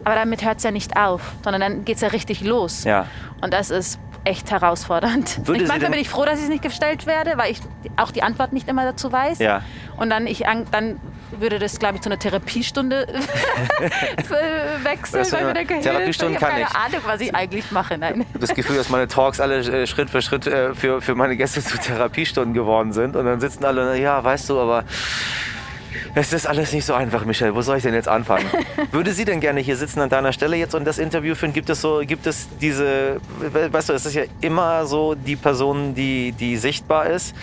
[0.04, 2.84] Aber damit hört es ja nicht auf, sondern dann geht es ja richtig los.
[2.84, 3.06] Ja.
[3.42, 5.46] Und das ist echt herausfordernd.
[5.46, 7.60] Würde ich manchmal bin ich froh, dass ich es nicht gestellt werde, weil ich
[7.96, 9.38] auch die Antwort nicht immer dazu weiß.
[9.40, 9.62] Ja.
[9.96, 11.00] Und dann, ich, an- dann
[11.32, 13.06] würde das, glaube ich, zu einer Therapiestunde
[14.82, 17.34] wechseln, weil ich mir wäre- denke, Therapiestunden Hilfe, ich habe kann keine Ahnung, was ich
[17.34, 17.98] eigentlich mache.
[17.98, 18.20] Nein.
[18.28, 21.36] habe das Gefühl, dass meine Talks alle äh, Schritt für Schritt äh, für, für meine
[21.36, 23.16] Gäste zu Therapiestunden geworden sind.
[23.16, 24.84] Und dann sitzen alle, ja, weißt du, aber
[26.14, 27.54] es ist alles nicht so einfach, Michelle.
[27.54, 28.46] Wo soll ich denn jetzt anfangen?
[28.92, 31.52] Würde sie denn gerne hier sitzen an deiner Stelle jetzt und das Interview führen?
[31.52, 35.36] Gibt es so, gibt es diese, we- weißt du, es ist ja immer so, die
[35.36, 37.34] Person, die, die sichtbar ist,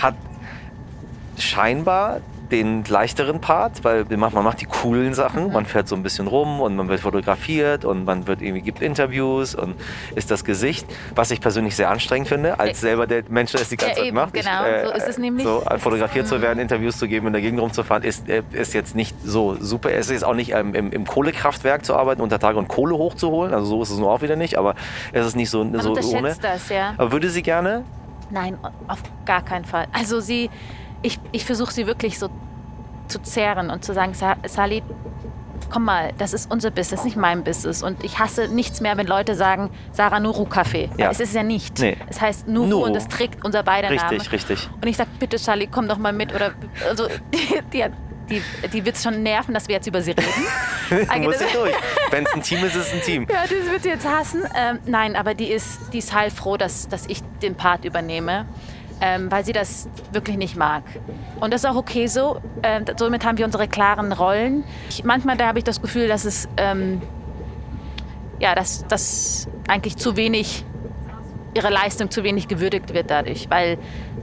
[0.00, 0.14] hat
[1.38, 2.20] scheinbar
[2.52, 5.52] den leichteren Part, weil man macht die coolen Sachen.
[5.52, 8.82] Man fährt so ein bisschen rum und man wird fotografiert und man wird irgendwie gibt
[8.82, 9.74] Interviews und
[10.14, 13.70] ist das Gesicht, was ich persönlich sehr anstrengend finde, als selber der Mensch, der es
[13.70, 14.34] die ganze ja, Zeit eben, macht.
[14.34, 15.44] Genau, ich, äh, so ist es nämlich.
[15.44, 18.94] So fotografiert zu werden, Interviews zu geben, in der Gegend rumzufahren, ist, äh, ist jetzt
[18.94, 19.90] nicht so super.
[19.90, 23.54] Es ist auch nicht ähm, im, im, Kohlekraftwerk zu arbeiten, unter Tage und Kohle hochzuholen.
[23.54, 24.74] Also so ist es nur auch wieder nicht, aber
[25.12, 26.36] es ist nicht so, man so ohne.
[26.40, 26.94] Das, ja.
[26.98, 27.84] Aber würde sie gerne?
[28.30, 29.86] Nein, auf gar keinen Fall.
[29.92, 30.50] Also sie,
[31.02, 32.28] ich, ich versuche sie wirklich so
[33.08, 34.82] zu zehren und zu sagen, Sally,
[35.70, 37.82] komm mal, das ist unser Business, nicht mein Business.
[37.82, 40.90] Und ich hasse nichts mehr, wenn Leute sagen, Sarah Nuru Kaffee.
[40.98, 41.10] Ja.
[41.10, 41.78] Es ist ja nicht.
[41.78, 41.96] Nee.
[42.08, 44.20] Es heißt Nuru, Nuru, und es trägt unser beide richtig, Namen.
[44.20, 44.70] Richtig, richtig.
[44.80, 46.34] Und ich sage, bitte Sally, komm doch mal mit.
[46.34, 46.52] Oder,
[46.88, 47.84] also, die, die,
[48.28, 51.22] die, die wird es schon nerven, dass wir jetzt über sie reden.
[51.22, 51.74] Muss sie durch.
[52.10, 53.26] Wenn es ein Team ist, ist es ein Team.
[53.30, 54.42] Ja, das wird sie jetzt hassen.
[54.54, 58.46] Ähm, nein, aber die ist, die ist heilfroh, dass, dass ich den Part übernehme
[59.02, 60.84] ähm, weil sie das wirklich nicht mag.
[61.40, 62.40] Und das ist auch okay so.
[62.62, 64.64] Ähm, somit haben wir unsere klaren Rollen.
[64.88, 67.02] Ich, manchmal da habe ich das Gefühl, dass es ähm,
[68.38, 70.64] ja, dass, dass eigentlich zu wenig
[71.54, 73.78] ihre Leistung zu wenig gewürdigt wird dadurch, weil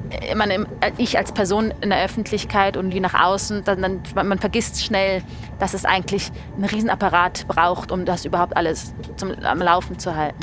[0.09, 0.65] äh, man, äh,
[0.97, 5.21] ich als Person in der Öffentlichkeit und wie nach außen, dann, dann, man vergisst schnell,
[5.59, 10.39] dass es eigentlich einen Riesenapparat braucht, um das überhaupt alles zum, am Laufen zu halten.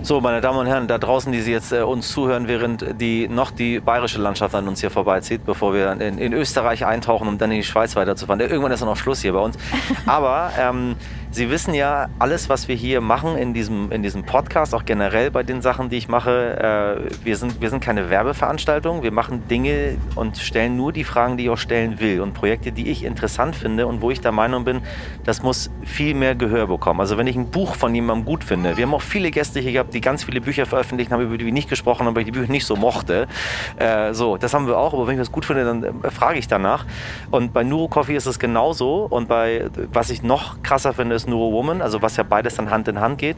[0.00, 3.26] So, meine Damen und Herren, da draußen, die Sie jetzt äh, uns zuhören, während die
[3.26, 7.36] noch die bayerische Landschaft an uns hier vorbeizieht, bevor wir in, in Österreich eintauchen, um
[7.36, 8.38] dann in die Schweiz weiterzufahren.
[8.40, 9.58] Irgendwann ist dann auch Schluss hier bei uns.
[10.06, 10.94] Aber ähm,
[11.30, 15.30] Sie wissen ja, alles, was wir hier machen in diesem, in diesem Podcast, auch generell
[15.30, 19.02] bei den Sachen, die ich mache, äh, wir, sind, wir sind keine Werbeveranstaltung.
[19.02, 22.22] Wir machen Dinge und stellen nur die Fragen, die ich auch stellen will.
[22.22, 24.80] Und Projekte, die ich interessant finde und wo ich der Meinung bin,
[25.24, 27.00] das muss viel mehr Gehör bekommen.
[27.00, 29.72] Also wenn ich ein Buch von jemandem gut finde, wir haben auch viele Gäste hier
[29.72, 32.32] gehabt, die ganz viele Bücher veröffentlicht haben, über die wir nicht gesprochen haben, weil ich
[32.32, 33.28] die Bücher nicht so mochte.
[33.76, 36.38] Äh, so, das haben wir auch, aber wenn ich das gut finde, dann äh, frage
[36.38, 36.86] ich danach.
[37.30, 39.06] Und bei Nuro Coffee ist es genauso.
[39.10, 42.88] Und bei, was ich noch krasser finde, ist Woman, also was ja beides dann Hand
[42.88, 43.36] in Hand geht.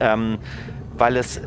[0.00, 0.38] Ähm,
[0.98, 1.40] weil es,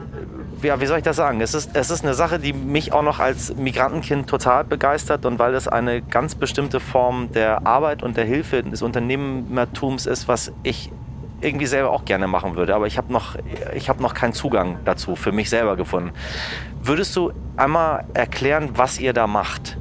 [0.62, 1.42] ja, wie soll ich das sagen?
[1.42, 5.40] Es ist, es ist eine Sache, die mich auch noch als Migrantenkind total begeistert und
[5.40, 10.52] weil es eine ganz bestimmte Form der Arbeit und der Hilfe des Unternehmertums ist, was
[10.64, 10.92] ich
[11.42, 12.76] irgendwie selber auch gerne machen würde.
[12.76, 16.12] Aber ich habe noch, hab noch keinen Zugang dazu für mich selber gefunden.
[16.84, 19.78] Würdest du einmal erklären, was ihr da macht?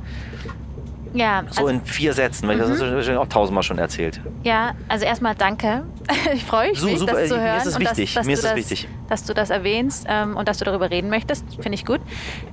[1.18, 1.42] Ja.
[1.50, 2.60] So also, in vier Sätzen, weil mhm.
[2.60, 4.20] das hast du auch tausendmal schon erzählt.
[4.44, 5.82] Ja, also erstmal danke.
[6.32, 7.54] ich freue mich, so, super, das zu hören.
[7.54, 8.14] Mir ist es wichtig.
[8.14, 8.88] Dass, dass mir ist das, wichtig.
[9.08, 12.00] Dass du das erwähnst ähm, und dass du darüber reden möchtest, finde ich gut.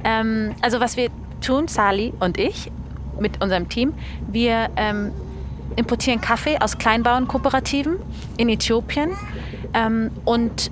[0.04, 1.10] Ähm, also was wir
[1.42, 2.72] tun, Sali und ich,
[3.20, 3.94] mit unserem Team,
[4.32, 5.12] wir ähm,
[5.76, 7.98] importieren Kaffee aus Kleinbauernkooperativen
[8.38, 9.12] in Äthiopien
[9.76, 10.72] ähm, und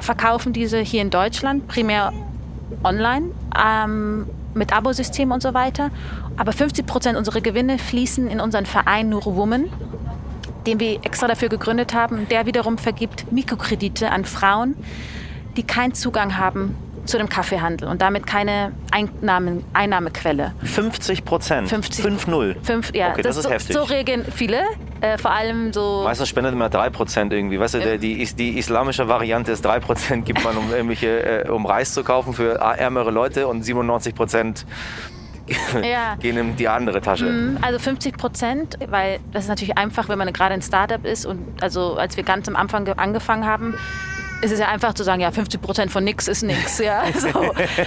[0.00, 2.12] verkaufen diese hier in Deutschland primär
[2.84, 5.90] online ähm, mit Abosystem und so weiter.
[6.40, 9.68] Aber 50 Prozent unserer Gewinne fließen in unseren Verein Nuro Woman,
[10.66, 12.26] den wir extra dafür gegründet haben.
[12.30, 14.74] Der wiederum vergibt Mikrokredite an Frauen,
[15.58, 20.54] die keinen Zugang haben zu dem Kaffeehandel und damit keine Einnahmen, Einnahmequelle.
[20.62, 21.68] 50 Prozent?
[21.68, 22.06] 50.
[22.06, 22.56] 5-0?
[22.62, 23.10] 5, ja.
[23.10, 23.76] Okay, das, das ist so, heftig.
[23.76, 24.62] So regeln viele.
[25.02, 26.02] Äh, vor allem so.
[26.04, 27.60] Meistens spendet man 3% irgendwie.
[27.60, 31.92] Weißt du, die, die islamische Variante ist 3% gibt man, um, irgendwelche, äh, um Reis
[31.92, 34.64] zu kaufen für ärmere Leute und 97%
[35.82, 36.16] ja.
[36.16, 37.26] gehen in die andere Tasche.
[37.26, 41.26] Mhm, also 50 Prozent, weil das ist natürlich einfach, wenn man gerade ein Startup ist
[41.26, 43.74] und also als wir ganz am Anfang angefangen haben,
[44.42, 46.78] ist es ja einfach zu sagen, ja, 50 Prozent von nichts ist nichts.
[46.78, 47.28] Ja, so,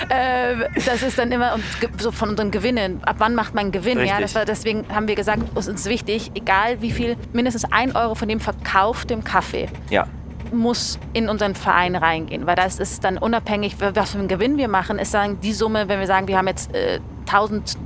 [0.10, 1.58] äh, das ist dann immer
[1.97, 3.02] so von unseren Gewinnen.
[3.04, 3.97] Ab wann macht man Gewinn?
[3.97, 4.15] Richtig.
[4.15, 7.65] Ja, das war, deswegen haben wir gesagt, es ist uns wichtig, egal wie viel, mindestens
[7.71, 9.67] ein Euro von dem verkauftem Kaffee.
[9.89, 10.08] Ja
[10.54, 14.68] muss in unseren Verein reingehen, weil das ist dann unabhängig, was für einen Gewinn wir
[14.68, 17.78] machen, ist dann die Summe, wenn wir sagen, wir haben jetzt äh, 1000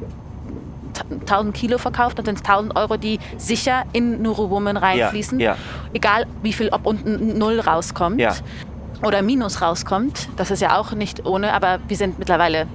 [1.21, 5.39] 1000 Kilo verkauft, dann sind es 1000 Euro, die sicher in Nuro Woman reinfließen.
[5.39, 5.57] Ja, ja.
[5.93, 8.33] Egal wie viel, ob unten Null rauskommt ja.
[9.03, 10.27] oder Minus rauskommt.
[10.37, 12.67] Das ist ja auch nicht ohne, aber wir sind mittlerweile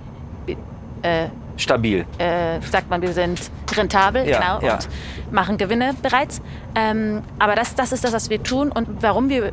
[1.03, 1.27] äh,
[1.57, 2.05] stabil.
[2.19, 3.41] Äh, sagt man, wir sind
[3.75, 4.89] rentabel genau, und
[5.31, 6.41] machen Gewinne bereits.
[6.75, 9.53] Ähm, aber das, das ist das, was wir tun und warum wir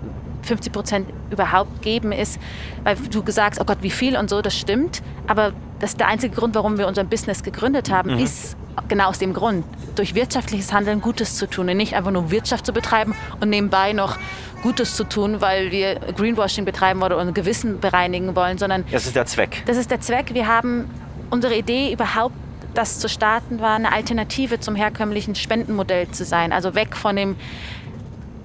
[0.49, 2.39] 50 Prozent überhaupt geben, ist,
[2.83, 5.01] weil du gesagt hast, oh Gott, wie viel und so, das stimmt.
[5.27, 8.19] Aber das ist der einzige Grund, warum wir unser Business gegründet haben, mhm.
[8.19, 8.57] ist
[8.88, 12.65] genau aus dem Grund, durch wirtschaftliches Handeln Gutes zu tun und nicht einfach nur Wirtschaft
[12.65, 14.17] zu betreiben und nebenbei noch
[14.63, 19.15] Gutes zu tun, weil wir Greenwashing betreiben wollen oder Gewissen bereinigen wollen, sondern das ist
[19.15, 19.63] der Zweck.
[19.65, 20.33] Das ist der Zweck.
[20.33, 20.89] Wir haben
[21.29, 22.35] unsere Idee überhaupt
[22.73, 26.51] das zu starten war, eine Alternative zum herkömmlichen Spendenmodell zu sein.
[26.51, 27.35] Also weg von dem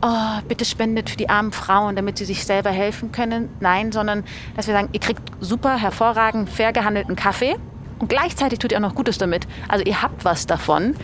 [0.05, 3.49] oh, bitte spendet für die armen Frauen, damit sie sich selber helfen können.
[3.61, 7.57] Nein, sondern dass wir sagen, ihr kriegt super, hervorragend, fair gehandelten Kaffee
[7.99, 9.47] Und gleichzeitig tut ihr auch noch Gutes damit.
[9.69, 10.95] Also ihr habt was davon.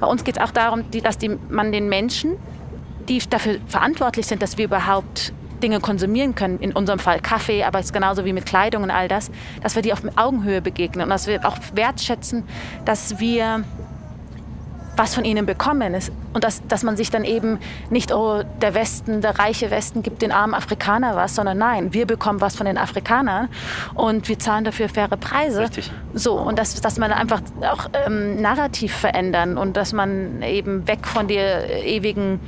[0.00, 2.36] Bei uns geht es auch darum, dass die, man den Menschen,
[3.08, 5.32] die dafür verantwortlich sind, dass wir überhaupt
[5.62, 8.90] Dinge konsumieren können, in unserem Fall Kaffee, aber es ist genauso wie mit Kleidung und
[8.90, 9.30] all das,
[9.62, 12.44] dass wir die auf Augenhöhe begegnen und dass wir auch wertschätzen,
[12.86, 13.62] dass wir
[15.00, 16.12] was von ihnen bekommen ist.
[16.34, 17.58] Und dass, dass man sich dann eben
[17.88, 22.06] nicht, oh, der Westen, der reiche Westen gibt den armen Afrikaner was, sondern nein, wir
[22.06, 23.48] bekommen was von den Afrikanern
[23.94, 25.62] und wir zahlen dafür faire Preise.
[25.62, 25.90] Richtig.
[26.12, 31.06] So, und dass, dass man einfach auch ähm, Narrativ verändern und dass man eben weg
[31.06, 32.38] von der ewigen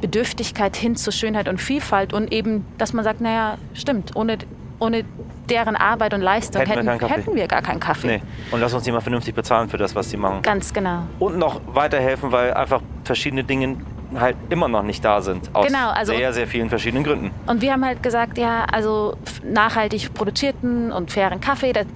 [0.00, 4.38] Bedürftigkeit hin zu Schönheit und Vielfalt und eben, dass man sagt, naja, stimmt, ohne,
[4.80, 5.04] ohne
[5.48, 8.06] deren Arbeit und Leistung hätten, hätten, wir, hätten wir, gar keinen Kaffee.
[8.06, 8.22] Nee.
[8.50, 10.42] Und lass uns die mal vernünftig bezahlen für das, was sie machen.
[10.42, 11.02] Ganz genau.
[11.18, 13.76] Und noch weiterhelfen, weil einfach verschiedene Dinge
[14.18, 15.50] halt immer noch nicht da sind.
[15.54, 17.30] Aus genau, also sehr, sehr vielen verschiedenen Gründen.
[17.46, 21.86] Und wir haben halt gesagt, ja, also nachhaltig produzierten und fairen Kaffee, das,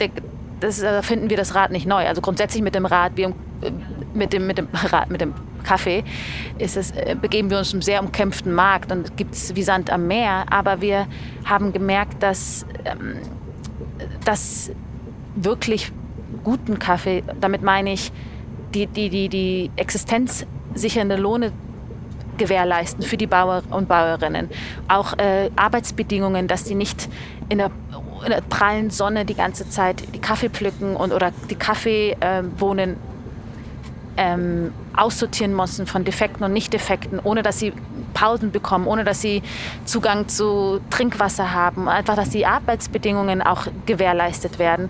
[0.60, 2.06] das, das finden wir das Rad nicht neu.
[2.06, 3.32] Also grundsätzlich mit dem Rad, wir,
[4.12, 6.04] mit dem, mit dem Rad, mit dem Kaffee,
[6.58, 9.90] ist es, äh, begeben wir uns im sehr umkämpften Markt und gibt es wie Sand
[9.90, 10.44] am Meer.
[10.50, 11.06] Aber wir
[11.44, 13.16] haben gemerkt, dass, ähm,
[14.24, 14.70] dass
[15.34, 15.90] wirklich
[16.44, 18.12] guten Kaffee, damit meine ich
[18.74, 21.52] die, die, die, die existenzsichernde Lohne
[22.36, 24.50] gewährleisten für die Bauer und Bauerinnen.
[24.88, 27.08] Auch äh, Arbeitsbedingungen, dass sie nicht
[27.48, 27.70] in der,
[28.24, 32.96] in der, prallen Sonne die ganze Zeit die Kaffee pflücken und, oder die Kaffeebohnen
[34.16, 37.72] äh, ähm, aussortieren müssen von Defekten und Nicht-Defekten, ohne dass sie
[38.14, 39.42] Pausen bekommen, ohne dass sie
[39.84, 44.88] Zugang zu Trinkwasser haben, einfach, dass die Arbeitsbedingungen auch gewährleistet werden.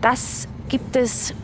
[0.00, 1.34] Das gibt es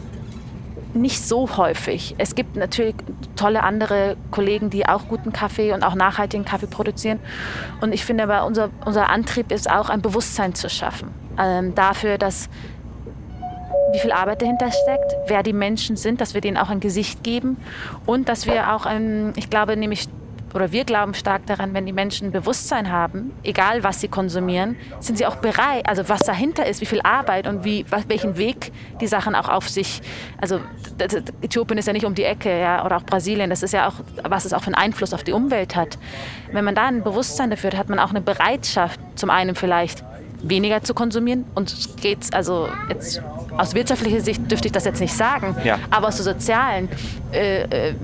[0.95, 2.15] nicht so häufig.
[2.19, 2.95] Es gibt natürlich
[3.37, 7.19] tolle andere Kollegen, die auch guten Kaffee und auch nachhaltigen Kaffee produzieren.
[7.81, 12.19] Und ich finde aber, unser, unser Antrieb ist auch, ein Bewusstsein zu schaffen ähm, dafür,
[12.19, 12.49] dass
[13.93, 17.23] wie viel Arbeit dahinter steckt, wer die Menschen sind, dass wir denen auch ein Gesicht
[17.23, 17.57] geben
[18.07, 20.09] und dass wir auch, ein, ich glaube nämlich,
[20.55, 25.17] oder wir glauben stark daran, wenn die Menschen Bewusstsein haben, egal was sie konsumieren, sind
[25.17, 29.07] sie auch bereit, also was dahinter ist, wie viel Arbeit und wie, welchen Weg die
[29.07, 30.03] Sachen auch auf sich,
[30.41, 30.61] also
[31.41, 33.95] Äthiopien ist ja nicht um die Ecke, ja, oder auch Brasilien, das ist ja auch,
[34.25, 35.99] was es auch für einen Einfluss auf die Umwelt hat.
[36.53, 40.05] Wenn man da ein Bewusstsein dafür hat, hat man auch eine Bereitschaft, zum einen vielleicht
[40.43, 41.45] weniger zu konsumieren.
[41.55, 43.23] Und geht's also jetzt
[43.57, 45.79] aus wirtschaftlicher Sicht dürfte ich das jetzt nicht sagen, ja.
[45.91, 46.89] aber aus der sozialen,
[47.33, 47.95] äh, äh,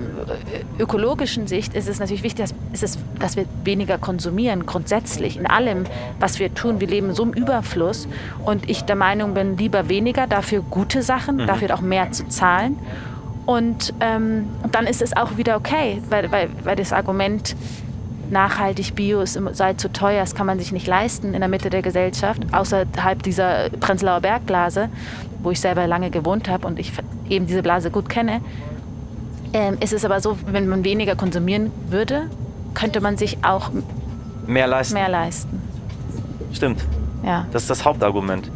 [0.77, 5.85] ökologischen Sicht ist es natürlich wichtig, dass, es, dass wir weniger konsumieren, grundsätzlich in allem,
[6.19, 6.79] was wir tun.
[6.79, 8.07] Wir leben so im Überfluss
[8.45, 11.47] und ich der Meinung bin, lieber weniger, dafür gute Sachen, mhm.
[11.47, 12.77] dafür auch mehr zu zahlen.
[13.45, 17.55] Und ähm, dann ist es auch wieder okay, weil, weil, weil das Argument,
[18.31, 21.69] nachhaltig Bio ist, sei zu teuer, das kann man sich nicht leisten in der Mitte
[21.69, 24.89] der Gesellschaft, außerhalb dieser Prenzlauer Bergblase,
[25.41, 26.91] wo ich selber lange gewohnt habe und ich
[27.29, 28.41] eben diese Blase gut kenne.
[29.53, 32.29] Ähm, ist es aber so, wenn man weniger konsumieren würde,
[32.73, 33.71] könnte man sich auch
[34.45, 34.93] mehr leisten.
[34.93, 35.61] Mehr leisten.
[36.53, 36.85] Stimmt.
[37.23, 37.47] Ja.
[37.51, 38.51] Das ist das Hauptargument.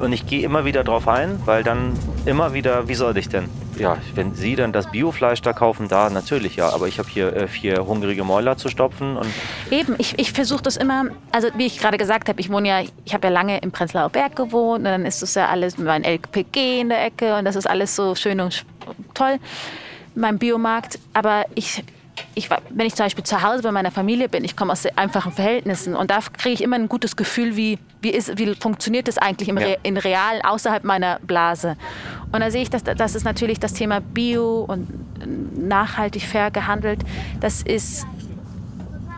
[0.00, 1.92] Und ich gehe immer wieder drauf ein, weil dann
[2.26, 3.44] immer wieder, wie soll ich denn?
[3.78, 6.70] Ja, wenn Sie dann das Biofleisch da kaufen, da natürlich ja.
[6.70, 9.16] Aber ich habe hier äh, vier hungrige Mäuler zu stopfen.
[9.16, 9.26] Und
[9.70, 12.80] Eben, ich, ich versuche das immer, also wie ich gerade gesagt habe, ich wohne ja,
[13.04, 16.04] ich habe ja lange im Prenzlauer Berg gewohnt und dann ist das ja alles meinem
[16.04, 18.64] LPG in der Ecke und das ist alles so schön und
[19.14, 19.38] toll,
[20.14, 20.98] mein Biomarkt.
[21.12, 21.82] Aber ich
[22.34, 25.32] ich, wenn ich zum Beispiel zu Hause bei meiner Familie bin, ich komme aus einfachen
[25.32, 29.18] Verhältnissen und da kriege ich immer ein gutes Gefühl, wie, wie, ist, wie funktioniert das
[29.18, 29.76] eigentlich im ja.
[29.82, 31.76] in real außerhalb meiner Blase.
[32.30, 34.88] Und da sehe ich, dass das ist natürlich das Thema Bio und
[35.68, 37.00] nachhaltig fair gehandelt.
[37.40, 38.06] Das ist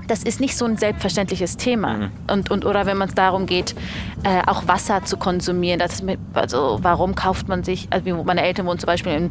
[0.07, 1.95] das ist nicht so ein selbstverständliches Thema.
[1.95, 2.11] Mhm.
[2.31, 3.75] Und, und, oder wenn man es darum geht,
[4.23, 5.83] äh, auch Wasser zu konsumieren.
[6.03, 9.31] Mit, also warum kauft man sich, also meine Eltern wohnen zum Beispiel in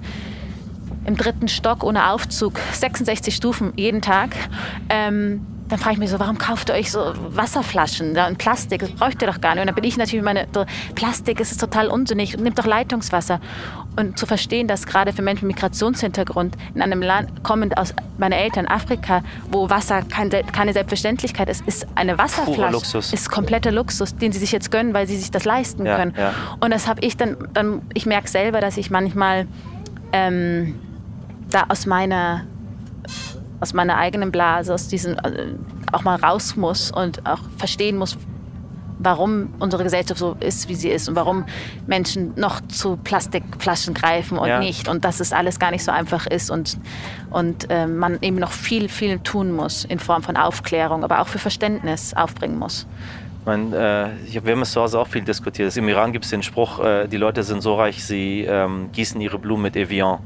[1.06, 4.36] im dritten Stock ohne Aufzug, 66 Stufen jeden Tag.
[4.90, 8.82] Ähm, dann frage ich mich so, warum kauft ihr euch so Wasserflaschen und Plastik?
[8.82, 9.62] Das braucht ihr doch gar nicht.
[9.62, 13.40] Und dann bin ich natürlich meine, so, Plastik ist total unsinnig, nimmt doch Leitungswasser.
[13.96, 18.34] Und zu verstehen, dass gerade für Menschen mit Migrationshintergrund in einem Land kommend aus meinen
[18.34, 24.32] Eltern Afrika, wo Wasser kein, keine Selbstverständlichkeit ist, ist eine Wasserflasche ist kompletter Luxus, den
[24.32, 26.14] sie sich jetzt gönnen, weil sie sich das leisten ja, können.
[26.18, 26.34] Ja.
[26.60, 29.48] Und das habe ich dann, dann ich merke selber, dass ich manchmal
[30.12, 30.76] ähm,
[31.54, 32.46] da aus meiner,
[33.60, 35.54] aus meiner eigenen Blase, aus diesem, äh,
[35.92, 38.18] auch mal raus muss und auch verstehen muss,
[39.00, 41.46] warum unsere Gesellschaft so ist, wie sie ist und warum
[41.88, 44.60] Menschen noch zu Plastikflaschen greifen und ja.
[44.60, 46.78] nicht und dass es alles gar nicht so einfach ist und,
[47.30, 51.28] und äh, man eben noch viel, viel tun muss in Form von Aufklärung, aber auch
[51.28, 52.88] für Verständnis aufbringen muss.
[53.46, 55.76] Mein, äh, wir haben es zu Hause auch viel diskutiert.
[55.76, 59.20] Im Iran gibt es den Spruch, äh, die Leute sind so reich, sie ähm, gießen
[59.20, 60.20] ihre Blumen mit Evian.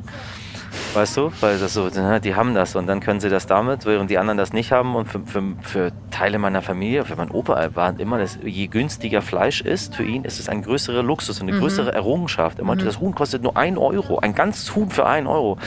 [0.97, 1.31] Weißt du?
[1.41, 4.39] Weil das so, die haben das und dann können sie das damit, während die anderen
[4.39, 4.95] das nicht haben.
[4.95, 9.21] Und für, für, für Teile meiner Familie, für meinen Opa war immer, das, je günstiger
[9.21, 11.59] Fleisch ist, für ihn ist es ein größerer Luxus, eine mhm.
[11.59, 12.57] größere Errungenschaft.
[12.57, 12.87] Er meinte, mhm.
[12.87, 15.59] das Huhn kostet nur ein Euro, ein ganzes Huhn für ein Euro.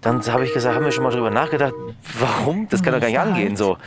[0.00, 1.72] Dann habe ich gesagt, haben wir schon mal drüber nachgedacht,
[2.20, 2.68] warum?
[2.68, 3.56] Das kann doch gar nicht angehen.
[3.56, 3.78] So.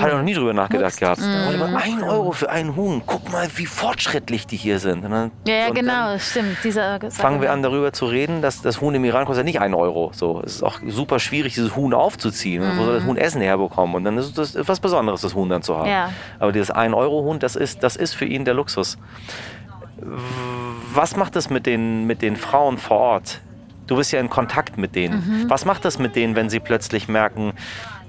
[0.00, 1.20] Hat er noch nie drüber nachgedacht gehabt.
[1.20, 1.76] Mhm.
[1.76, 3.02] Ein Euro für einen Huhn.
[3.04, 5.04] Guck mal, wie fortschrittlich die hier sind.
[5.04, 6.56] Dann, ja, ja genau, stimmt.
[6.64, 9.74] Dieser fangen wir an, darüber zu reden, dass das Huhn im Iran kostet nicht ein
[9.74, 10.12] Euro.
[10.14, 12.62] So, es ist auch super schwierig, dieses Huhn aufzuziehen.
[12.62, 12.78] Mhm.
[12.78, 13.96] Wo soll das Huhn Essen herbekommen?
[13.96, 15.90] Und dann ist es etwas Besonderes, das Huhn dann zu haben.
[15.90, 16.10] Ja.
[16.38, 18.96] Aber dieses ein Euro Huhn, das ist, das ist für ihn der Luxus.
[20.94, 23.40] Was macht es mit den, mit den Frauen vor Ort?
[23.86, 25.42] Du bist ja in Kontakt mit denen.
[25.42, 25.50] Mhm.
[25.50, 27.52] Was macht das mit denen, wenn sie plötzlich merken,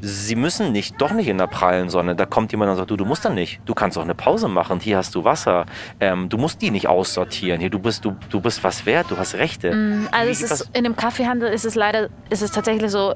[0.02, 2.16] sie müssen nicht, doch nicht in der prallen Sonne.
[2.16, 3.60] Da kommt jemand und sagt, du, du musst dann nicht.
[3.66, 4.80] Du kannst auch eine Pause machen.
[4.80, 5.66] Hier hast du Wasser.
[6.00, 7.60] Ähm, du musst die nicht aussortieren.
[7.60, 9.08] Hier, du bist, du, du bist was wert.
[9.10, 9.74] Du hast Rechte.
[9.74, 13.14] Mm, also Wie, ist, in dem Kaffeehandel ist es leider, ist es tatsächlich so,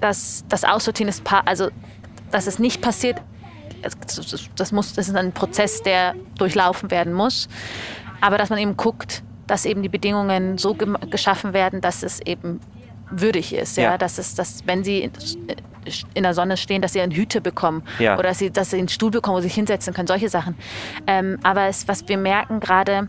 [0.00, 1.70] dass das Aussortieren ist, also
[2.30, 3.20] dass es nicht passiert.
[4.56, 7.48] Das, muss, das ist ein Prozess, der durchlaufen werden muss.
[8.20, 12.60] Aber dass man eben guckt, dass eben die Bedingungen so geschaffen werden, dass es eben
[13.10, 13.98] würdig ist, ja, ja.
[13.98, 15.10] dass es, dass wenn sie
[16.14, 18.14] in der Sonne stehen, dass sie eine Hüte bekommen ja.
[18.14, 20.54] oder dass sie, dass sie einen Stuhl bekommen, wo sie sich hinsetzen können, solche Sachen.
[21.06, 23.08] Ähm, aber es, was wir merken gerade,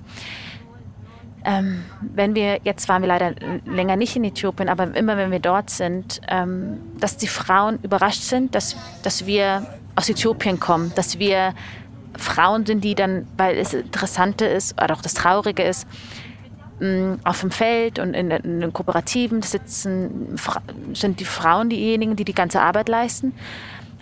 [1.46, 3.34] ähm, wenn wir, jetzt waren wir leider
[3.66, 8.24] länger nicht in Äthiopien, aber immer wenn wir dort sind, ähm, dass die Frauen überrascht
[8.24, 11.54] sind, dass, dass wir aus Äthiopien kommen, dass wir
[12.18, 15.88] Frauen sind, die dann, weil es Interessante ist, oder auch das Traurige ist,
[17.24, 20.36] auf dem Feld und in, in den Kooperativen sitzen,
[20.94, 23.34] sind die Frauen diejenigen, die die ganze Arbeit leisten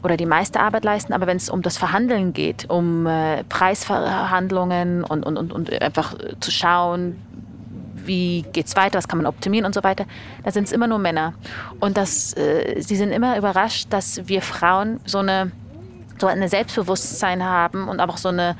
[0.04, 1.14] oder die meiste Arbeit leisten.
[1.14, 6.16] Aber wenn es um das Verhandeln geht, um äh, Preisverhandlungen und, und, und, und einfach
[6.40, 7.16] zu schauen,
[7.96, 10.06] wie geht es weiter, was kann man optimieren und so weiter,
[10.44, 11.34] da sind es immer nur Männer.
[11.80, 15.52] Und das, äh, sie sind immer überrascht, dass wir Frauen so eine
[16.20, 18.56] so ein Selbstbewusstsein haben und auch so eine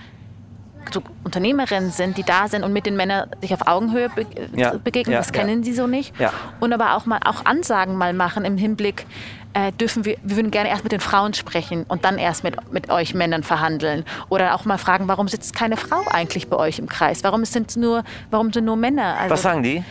[0.94, 4.74] so Unternehmerinnen sind, die da sind und mit den Männern sich auf Augenhöhe be ja.
[4.78, 5.14] begegnen.
[5.14, 6.14] Ja, das kennen sie so nicht.
[6.60, 9.06] Und aber auch mal auch Ansagen mal machen im Hinblick,
[9.54, 12.72] äh, dürfen wir, wir würden gerne erst mit den Frauen sprechen und dann erst mit,
[12.72, 14.06] mit euch Männern verhandeln.
[14.30, 17.24] Oder auch mal fragen, warum sitzt keine Frau eigentlich bei euch im Kreis?
[17.24, 19.18] Warum sind nur, warum sind nur Männer?
[19.18, 19.84] Also, was sagen die?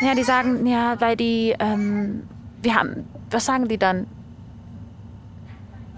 [0.00, 2.28] Ja, die sagen, ja, weil die, ähm,
[2.62, 4.06] wir haben, was sagen die dann?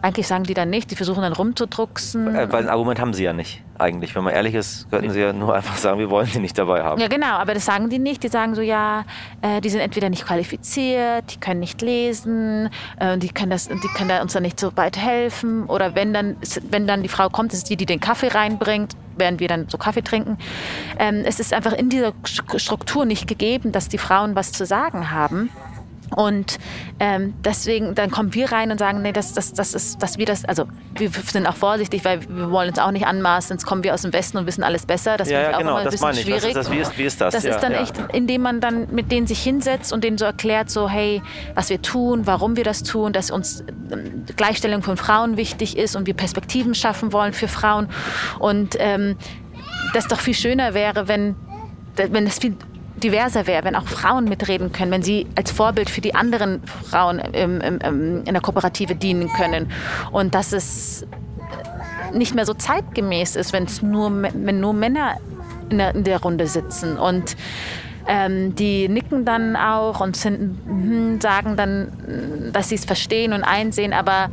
[0.06, 2.32] Eigentlich sagen die dann nicht, die versuchen dann rumzudrucksen.
[2.32, 4.14] Äh, weil ein Argument haben sie ja nicht, eigentlich.
[4.14, 6.84] Wenn man ehrlich ist, könnten sie ja nur einfach sagen, wir wollen sie nicht dabei
[6.84, 7.00] haben.
[7.00, 8.22] Ja, genau, aber das sagen die nicht.
[8.22, 9.04] Die sagen so, ja,
[9.42, 13.88] äh, die sind entweder nicht qualifiziert, die können nicht lesen, äh, die, können das, die
[13.96, 15.64] können uns dann nicht so weit helfen.
[15.64, 16.36] Oder wenn dann,
[16.70, 19.68] wenn dann die Frau kommt, ist es die, die den Kaffee reinbringt, während wir dann
[19.68, 20.38] so Kaffee trinken.
[21.00, 25.10] Ähm, es ist einfach in dieser Struktur nicht gegeben, dass die Frauen was zu sagen
[25.10, 25.50] haben.
[26.14, 26.58] Und
[27.00, 30.26] ähm, deswegen, dann kommen wir rein und sagen, nee, das, das, das ist, dass wir
[30.26, 33.82] das, also wir sind auch vorsichtig, weil wir wollen uns auch nicht anmaßen, sonst kommen
[33.82, 35.16] wir aus dem Westen und wissen alles besser.
[35.16, 36.44] Das ja, ja, auch genau, immer ein bisschen schwierig.
[36.44, 37.34] Ist das, wie, ist, wie ist das?
[37.34, 37.82] Das ja, ist dann ja.
[37.82, 41.22] echt, indem man dann mit denen sich hinsetzt und denen so erklärt, so hey,
[41.54, 45.96] was wir tun, warum wir das tun, dass uns ähm, Gleichstellung von Frauen wichtig ist
[45.96, 47.88] und wir Perspektiven schaffen wollen für Frauen
[48.38, 49.16] und ähm,
[49.92, 51.36] das doch viel schöner wäre, wenn
[51.96, 52.56] wenn es viel
[53.02, 57.18] diverser wäre, wenn auch Frauen mitreden können, wenn sie als Vorbild für die anderen Frauen
[57.18, 59.70] im, im, im, in der Kooperative dienen können.
[60.12, 61.06] Und dass es
[62.12, 65.16] nicht mehr so zeitgemäß ist, wenn es nur, wenn nur Männer
[65.70, 66.96] in der, in der Runde sitzen.
[66.96, 67.36] Und
[68.08, 73.42] ähm, die nicken dann auch und sind, hm, sagen dann, dass sie es verstehen und
[73.42, 74.30] einsehen, aber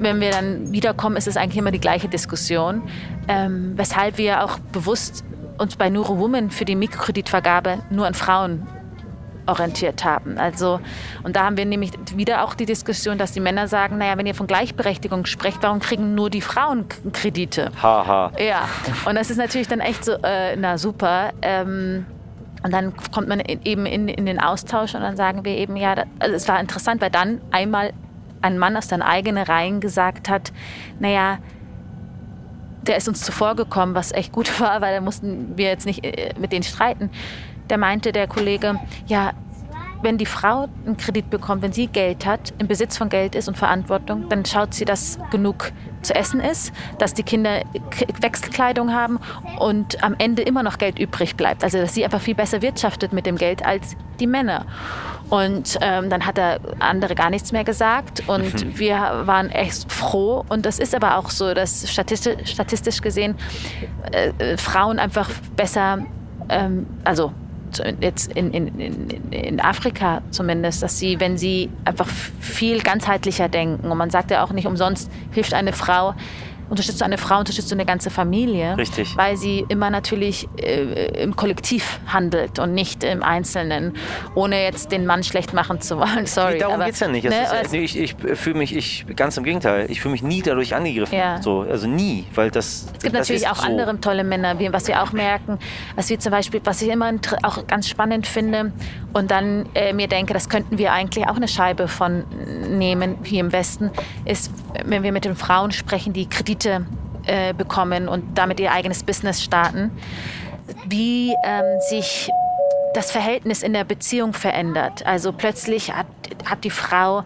[0.00, 2.82] wenn wir dann wiederkommen, ist es eigentlich immer die gleiche Diskussion,
[3.26, 5.24] ähm, weshalb wir auch bewusst
[5.58, 8.66] uns bei Nuro Women für die Mikrokreditvergabe nur an Frauen
[9.48, 10.38] orientiert haben.
[10.38, 10.80] Also,
[11.22, 14.26] und da haben wir nämlich wieder auch die Diskussion, dass die Männer sagen, naja, wenn
[14.26, 17.70] ihr von Gleichberechtigung sprecht, warum kriegen nur die Frauen Kredite?
[17.82, 18.32] Haha.
[18.38, 18.68] Ja,
[19.06, 21.30] und das ist natürlich dann echt so, äh, na super.
[21.42, 22.06] Ähm,
[22.62, 25.94] und dann kommt man eben in, in, den Austausch und dann sagen wir eben, ja,
[26.18, 27.92] also es war interessant, weil dann einmal
[28.42, 30.52] ein Mann aus den eigenen Reihen gesagt hat,
[30.98, 31.38] naja,
[32.88, 36.04] der ist uns zuvor gekommen, was echt gut war, weil da mussten wir jetzt nicht
[36.04, 37.10] äh, mit denen streiten.
[37.70, 39.32] Der meinte, der Kollege, ja,
[40.02, 43.48] wenn die Frau einen Kredit bekommt, wenn sie Geld hat, im Besitz von Geld ist
[43.48, 47.62] und Verantwortung, dann schaut sie, dass genug zu essen ist, dass die Kinder
[48.20, 49.18] Wechselkleidung haben
[49.58, 51.64] und am Ende immer noch Geld übrig bleibt.
[51.64, 54.66] Also dass sie einfach viel besser wirtschaftet mit dem Geld als die Männer.
[55.30, 58.78] Und ähm, dann hat der andere gar nichts mehr gesagt und mhm.
[58.78, 60.44] wir waren echt froh.
[60.48, 63.34] Und das ist aber auch so, dass statistisch, statistisch gesehen
[64.12, 65.98] äh, äh Frauen einfach besser,
[66.48, 67.32] ähm, also
[68.00, 72.08] jetzt in, in, in, in Afrika zumindest, dass sie, wenn sie einfach
[72.40, 73.90] viel ganzheitlicher denken.
[73.90, 76.14] Und man sagt ja auch nicht umsonst, hilft eine Frau,
[76.68, 78.76] unterstützt du eine Frau, unterstützt du eine ganze Familie.
[78.76, 79.16] Richtig.
[79.16, 83.94] Weil sie immer natürlich äh, im Kollektiv handelt und nicht im Einzelnen,
[84.34, 86.26] ohne jetzt den Mann schlecht machen zu wollen.
[86.26, 86.54] Sorry.
[86.54, 87.28] Nee, darum geht es ja nicht.
[87.28, 90.42] Ne, ist, nee, ich, ich fühle mich, ich, ganz im Gegenteil, ich fühle mich nie
[90.42, 91.16] dadurch angegriffen.
[91.16, 91.40] Ja.
[91.42, 92.86] So, also nie, weil das.
[92.96, 93.66] Es gibt das natürlich auch so.
[93.66, 95.58] andere tolle Männer, wie, was wir auch merken,
[95.96, 97.12] was wir zum Beispiel, was ich immer
[97.42, 98.72] auch ganz spannend finde
[99.12, 102.24] und dann äh, mir denke, das könnten wir eigentlich auch eine Scheibe von
[102.68, 103.90] nehmen hier im Westen,
[104.24, 104.52] ist,
[104.84, 106.86] wenn wir mit den Frauen sprechen, die Kredit Kredite
[107.26, 109.90] äh, bekommen und damit ihr eigenes Business starten,
[110.86, 112.30] wie ähm, sich
[112.94, 115.04] das Verhältnis in der Beziehung verändert.
[115.06, 116.06] Also plötzlich hat,
[116.44, 117.24] hat die Frau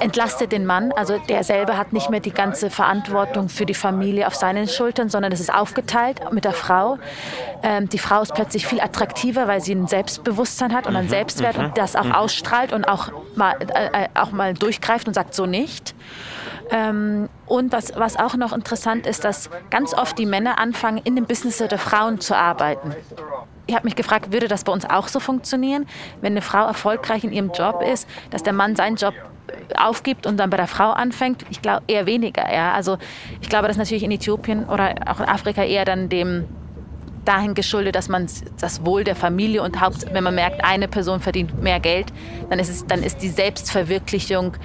[0.00, 4.26] entlastet den Mann, also der selber hat nicht mehr die ganze Verantwortung für die Familie
[4.26, 6.98] auf seinen Schultern, sondern es ist aufgeteilt mit der Frau.
[7.62, 11.10] Ähm, die Frau ist plötzlich viel attraktiver, weil sie ein Selbstbewusstsein hat und einen mhm.
[11.10, 11.74] Selbstwert und mhm.
[11.74, 12.12] das auch mhm.
[12.12, 15.94] ausstrahlt und auch mal, äh, äh, auch mal durchgreift und sagt so nicht.
[16.70, 21.14] Ähm, und was, was auch noch interessant ist, dass ganz oft die Männer anfangen, in
[21.14, 22.94] dem Business der Frauen zu arbeiten.
[23.66, 25.86] Ich habe mich gefragt, würde das bei uns auch so funktionieren,
[26.20, 29.14] wenn eine Frau erfolgreich in ihrem Job ist, dass der Mann seinen Job
[29.76, 31.44] aufgibt und dann bei der Frau anfängt?
[31.50, 32.52] Ich glaube eher weniger.
[32.52, 32.72] Ja?
[32.72, 32.98] Also
[33.40, 36.44] ich glaube, das natürlich in Äthiopien oder auch in Afrika eher dann dem
[37.24, 38.28] dahin geschuldet, dass man
[38.60, 42.12] das Wohl der Familie und Haupt, wenn man merkt, eine Person verdient mehr Geld,
[42.48, 44.56] dann ist, es, dann ist die Selbstverwirklichung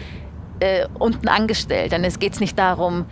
[0.59, 1.91] äh, unten angestellt.
[1.91, 3.05] Denn es geht nicht darum,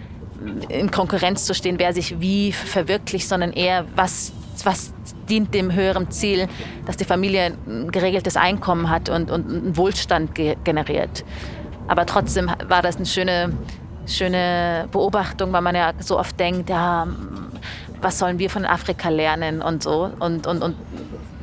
[0.70, 4.32] in Konkurrenz zu stehen, wer sich wie verwirklicht, sondern eher, was,
[4.64, 4.94] was
[5.30, 6.48] dient dem höheren Ziel,
[6.86, 11.24] dass die Familie ein geregeltes Einkommen hat und, und einen Wohlstand ge generiert.
[11.88, 13.52] Aber trotzdem war das eine schöne,
[14.06, 17.08] schöne Beobachtung, weil man ja so oft denkt, ja,
[18.02, 20.12] was sollen wir von Afrika lernen und so.
[20.20, 20.76] Und, und, und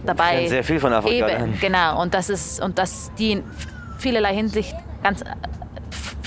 [0.05, 0.47] dabei.
[0.47, 1.59] sehr viel von Afrika eben, lernen.
[1.61, 2.01] Genau.
[2.01, 3.45] Und das ist, und dass die in
[3.99, 5.23] vielerlei Hinsicht ganz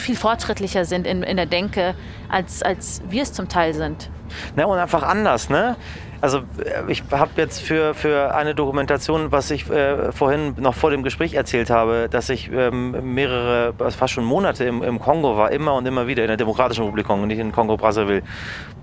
[0.09, 1.93] viel fortschrittlicher sind in, in der Denke,
[2.29, 4.09] als, als wir es zum Teil sind.
[4.55, 5.75] Na, und einfach anders, ne?
[6.19, 10.89] Also äh, ich habe jetzt für, für eine Dokumentation, was ich äh, vorhin noch vor
[10.89, 15.51] dem Gespräch erzählt habe, dass ich ähm, mehrere, fast schon Monate im, im Kongo war,
[15.51, 18.23] immer und immer wieder in der Demokratischen Republik Kongo, nicht in Kongo-Brazzaville,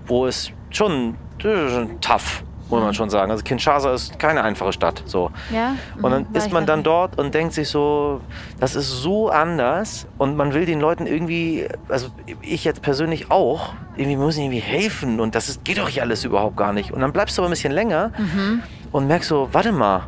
[0.05, 3.31] wo es schon, schon tough muss man schon sagen.
[3.31, 5.03] Also Kinshasa ist keine einfache Stadt.
[5.05, 5.31] So.
[5.53, 5.75] Ja?
[6.01, 8.21] Und dann mhm, ist man dann dort und denkt sich so,
[8.59, 12.07] das ist so anders und man will den Leuten irgendwie, also
[12.41, 16.23] ich jetzt persönlich auch, irgendwie muss irgendwie helfen und das ist, geht doch hier alles
[16.23, 16.91] überhaupt gar nicht.
[16.91, 18.63] Und dann bleibst du aber ein bisschen länger mhm.
[18.91, 20.07] und merkst so, warte mal,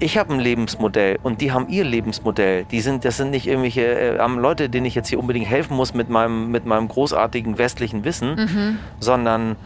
[0.00, 2.64] ich habe ein Lebensmodell und die haben ihr Lebensmodell.
[2.64, 5.94] Die sind, das sind nicht irgendwelche äh, Leute, denen ich jetzt hier unbedingt helfen muss
[5.94, 8.78] mit meinem, mit meinem großartigen westlichen Wissen, mhm.
[8.98, 9.56] sondern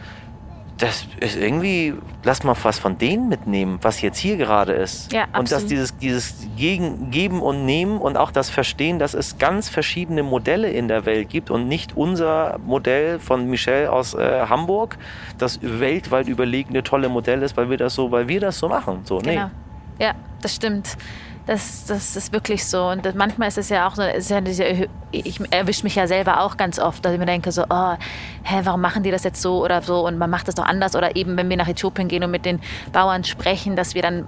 [0.77, 5.11] das ist irgendwie, lass mal was von denen mitnehmen, was jetzt hier gerade ist.
[5.13, 9.37] Ja, und dass dieses, dieses Gegen, Geben und Nehmen und auch das Verstehen, dass es
[9.37, 14.47] ganz verschiedene Modelle in der Welt gibt und nicht unser Modell von Michel aus äh,
[14.49, 14.97] Hamburg,
[15.37, 19.01] das weltweit überlegene tolle Modell ist, weil wir das so, weil wir das so machen.
[19.05, 19.35] So, nee.
[19.35, 19.51] Genau.
[19.97, 20.97] Ja, das stimmt.
[21.45, 22.87] Das, das ist wirklich so.
[22.87, 26.57] Und manchmal ist es ja auch so, ja diese, ich erwische mich ja selber auch
[26.57, 27.95] ganz oft, dass ich mir denke so, oh,
[28.43, 30.95] hä, warum machen die das jetzt so oder so und man macht das doch anders.
[30.95, 32.59] Oder eben, wenn wir nach Äthiopien gehen und mit den
[32.91, 34.27] Bauern sprechen, dass wir dann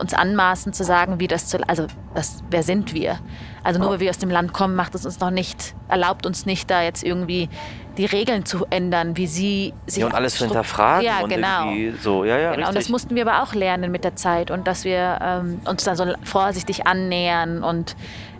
[0.00, 3.18] uns anmaßen zu sagen, wie das zu, also das, wer sind wir?
[3.64, 6.46] Also nur weil wir aus dem Land kommen, macht es uns noch nicht, erlaubt uns
[6.46, 7.48] nicht, da jetzt irgendwie
[7.96, 10.00] die Regeln zu ändern, wie sie sich.
[10.00, 11.04] Ja, und alles zu hinterfragen.
[11.04, 11.72] Ja, genau.
[12.00, 12.68] so, ja, ja, genau.
[12.68, 15.84] Und das mussten wir aber auch lernen mit der Zeit und dass wir ähm, uns
[15.84, 17.94] da so vorsichtig annähern und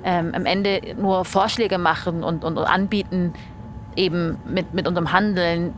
[0.05, 3.35] ähm, am Ende nur Vorschläge machen und, und, und anbieten,
[3.95, 5.75] eben mit, mit unserem Handeln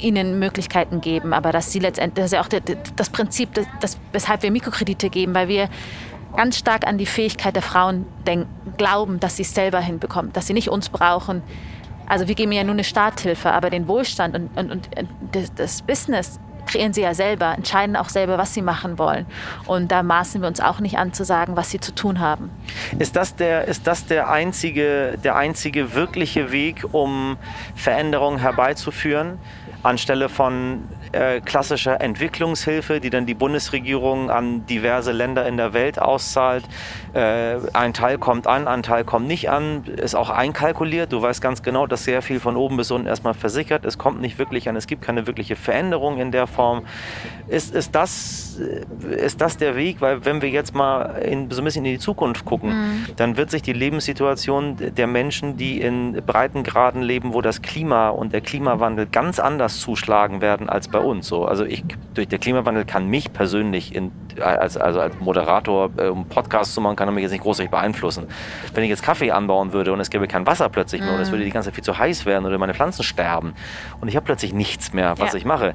[0.00, 2.48] ihnen Möglichkeiten geben, aber dass sie letztendlich, das ist ja auch
[2.96, 5.68] das Prinzip, das, das, weshalb wir Mikrokredite geben, weil wir
[6.36, 10.46] ganz stark an die Fähigkeit der Frauen denken, glauben, dass sie es selber hinbekommen, dass
[10.46, 11.42] sie nicht uns brauchen.
[12.06, 15.08] Also wir geben ja nur eine Starthilfe, aber den Wohlstand und, und, und
[15.56, 19.26] das Business kreieren sie ja selber, entscheiden auch selber, was sie machen wollen.
[19.66, 22.50] Und da maßen wir uns auch nicht an zu sagen, was sie zu tun haben.
[22.98, 27.36] Ist das der, ist das der, einzige, der einzige wirkliche Weg, um
[27.74, 29.38] Veränderungen herbeizuführen?
[29.82, 30.82] anstelle von
[31.12, 36.64] äh, klassischer Entwicklungshilfe, die dann die Bundesregierung an diverse Länder in der Welt auszahlt.
[37.14, 41.12] Äh, ein Teil kommt an, ein Teil kommt nicht an, ist auch einkalkuliert.
[41.12, 43.84] Du weißt ganz genau, dass sehr viel von oben bis unten erstmal versickert.
[43.84, 46.82] Es kommt nicht wirklich an, es gibt keine wirkliche Veränderung in der Form.
[47.48, 48.60] Ist, ist, das,
[49.10, 50.00] ist das der Weg?
[50.00, 53.06] Weil wenn wir jetzt mal in, so ein bisschen in die Zukunft gucken, mhm.
[53.16, 58.32] dann wird sich die Lebenssituation der Menschen, die in Breitengraden leben, wo das Klima und
[58.32, 61.28] der Klimawandel ganz anders zuschlagen werden als bei uns.
[61.28, 61.84] So, also ich,
[62.14, 66.80] durch der Klimawandel kann mich persönlich in, als, also als Moderator, äh, um Podcasts zu
[66.80, 68.26] machen, kann er mich jetzt nicht großartig beeinflussen.
[68.74, 71.16] Wenn ich jetzt Kaffee anbauen würde und es gäbe kein Wasser plötzlich mehr mhm.
[71.16, 73.54] und es würde die ganze Zeit viel zu heiß werden oder meine Pflanzen sterben
[74.00, 75.38] und ich habe plötzlich nichts mehr, was ja.
[75.38, 75.74] ich mache,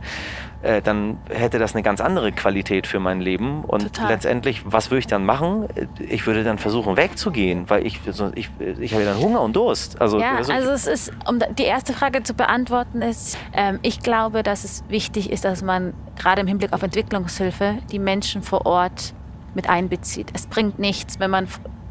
[0.64, 3.64] äh, dann hätte das eine ganz andere Qualität für mein Leben.
[3.66, 4.10] Und Total.
[4.10, 5.68] letztendlich, was würde ich dann machen?
[6.00, 8.00] Ich würde dann versuchen wegzugehen, weil ich,
[8.36, 8.50] ich,
[8.80, 10.02] ich habe dann Hunger und Durst.
[10.02, 14.00] Also, ja, also, also es ist, um die erste Frage zu beantworten, ist, ähm, ich
[14.00, 18.66] glaube, dass es wichtig ist, dass man gerade im Hinblick auf Entwicklungshilfe die Menschen vor
[18.66, 19.14] Ort
[19.56, 20.32] mit einbezieht.
[20.34, 21.48] Es bringt nichts, wenn man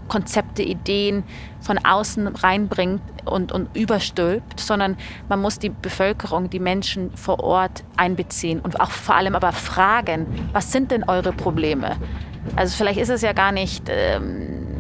[0.09, 1.25] Konzepte, Ideen
[1.61, 4.97] von außen reinbringt und, und überstülpt, sondern
[5.29, 10.27] man muss die Bevölkerung, die Menschen vor Ort einbeziehen und auch vor allem aber fragen,
[10.53, 11.97] was sind denn eure Probleme?
[12.57, 14.72] Also vielleicht ist es ja gar nicht ähm,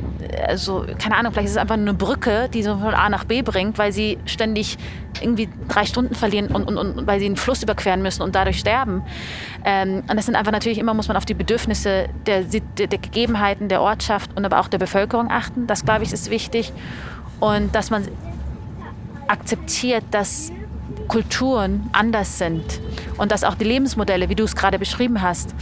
[0.46, 3.42] also keine Ahnung, vielleicht ist es einfach eine Brücke, die so von A nach B
[3.42, 4.78] bringt, weil sie ständig
[5.20, 8.58] irgendwie drei Stunden verlieren und, und, und weil sie einen Fluss überqueren müssen und dadurch
[8.58, 9.02] sterben.
[9.64, 12.98] Ähm, und das sind einfach natürlich immer, muss man auf die Bedürfnisse der, der, der
[12.98, 15.66] Gegebenheiten der Ortschaft und aber auch der Bevölkerung achten.
[15.66, 16.72] Das, glaube ich, ist wichtig.
[17.40, 18.06] Und dass man
[19.26, 20.52] akzeptiert, dass
[21.08, 22.80] Kulturen anders sind
[23.18, 25.54] und dass auch die Lebensmodelle, wie du es gerade beschrieben hast,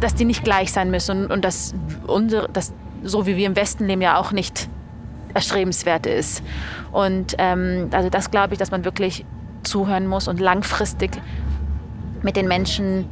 [0.00, 1.74] dass die nicht gleich sein müssen und, und dass,
[2.06, 2.72] unsere, dass
[3.02, 4.68] so wie wir im Westen leben, ja auch nicht
[5.34, 6.42] erstrebenswert ist.
[6.92, 9.24] Und ähm, also das glaube ich, dass man wirklich
[9.62, 11.20] zuhören muss und langfristig
[12.22, 13.08] mit den Menschen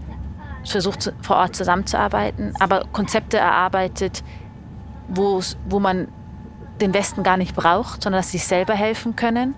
[0.64, 4.24] versucht, vor Ort zusammenzuarbeiten, aber Konzepte erarbeitet,
[5.08, 5.40] wo
[5.78, 6.08] man
[6.80, 9.54] den Westen gar nicht braucht, sondern dass sie sich selber helfen können.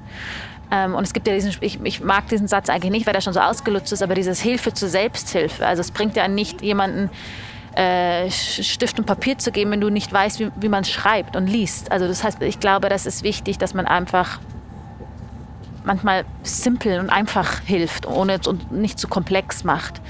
[0.70, 3.22] Ähm, und es gibt ja diesen, ich, ich, mag diesen Satz eigentlich nicht, weil der
[3.22, 5.66] schon so ausgelutscht ist, aber dieses Hilfe zur Selbsthilfe.
[5.66, 7.10] Also es bringt ja nicht jemanden
[7.74, 11.46] äh, Stift und Papier zu geben, wenn du nicht weißt, wie, wie man schreibt und
[11.46, 11.92] liest.
[11.92, 14.38] Also das heißt, ich glaube, das ist wichtig, dass man einfach
[15.84, 20.00] manchmal simpel und einfach hilft, ohne und nicht zu komplex macht.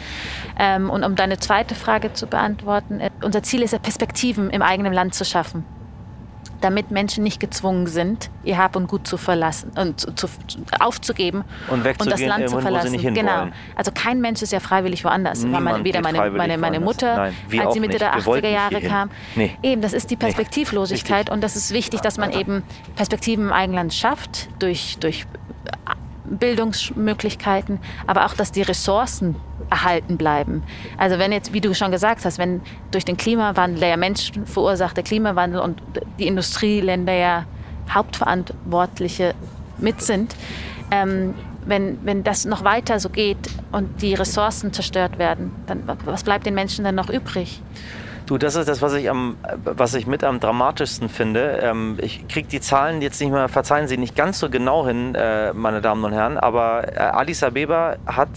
[0.59, 4.63] Ähm, und um deine zweite Frage zu beantworten, äh, unser Ziel ist ja, Perspektiven im
[4.63, 5.65] eigenen Land zu schaffen
[6.61, 10.29] damit Menschen nicht gezwungen sind, ihr Hab und Gut zu verlassen und zu, zu,
[10.81, 12.97] aufzugeben und, und, das Land zu verlassen.
[13.15, 13.49] genau.
[13.77, 15.45] Also kein Mensch ist ja freiwillig woanders.
[15.45, 19.11] Niemand weder meine, meine, meine Mutter, Nein, als sie Mitte der 80er Jahre kam.
[19.37, 19.57] Nee.
[19.63, 21.33] Eben, das ist die Perspektivlosigkeit nee.
[21.33, 22.63] und das ist wichtig, dass man eben
[22.97, 25.27] Perspektiven im eigenen Land schafft durch, durch
[26.37, 29.37] Bildungsmöglichkeiten, aber auch, dass die Ressourcen
[29.71, 30.63] erhalten bleiben.
[30.97, 32.61] Also wenn jetzt, wie du schon gesagt hast, wenn
[32.91, 35.83] durch den Klimawandel, der ja Menschen verursachte Klimawandel und
[36.19, 37.45] die Industrieländer ja
[37.91, 39.35] Hauptverantwortliche
[39.79, 40.35] mit sind,
[40.91, 41.35] ähm,
[41.67, 46.47] wenn, wenn das noch weiter so geht und die Ressourcen zerstört werden, dann was bleibt
[46.47, 47.61] den Menschen dann noch übrig?
[48.29, 51.61] Du, das ist das, was ich, am, was ich mit am dramatischsten finde.
[51.63, 55.15] Ähm, ich kriege die Zahlen jetzt nicht mehr, verzeihen Sie, nicht ganz so genau hin,
[55.15, 58.29] äh, meine Damen und Herren, aber äh, Addis Abeba hat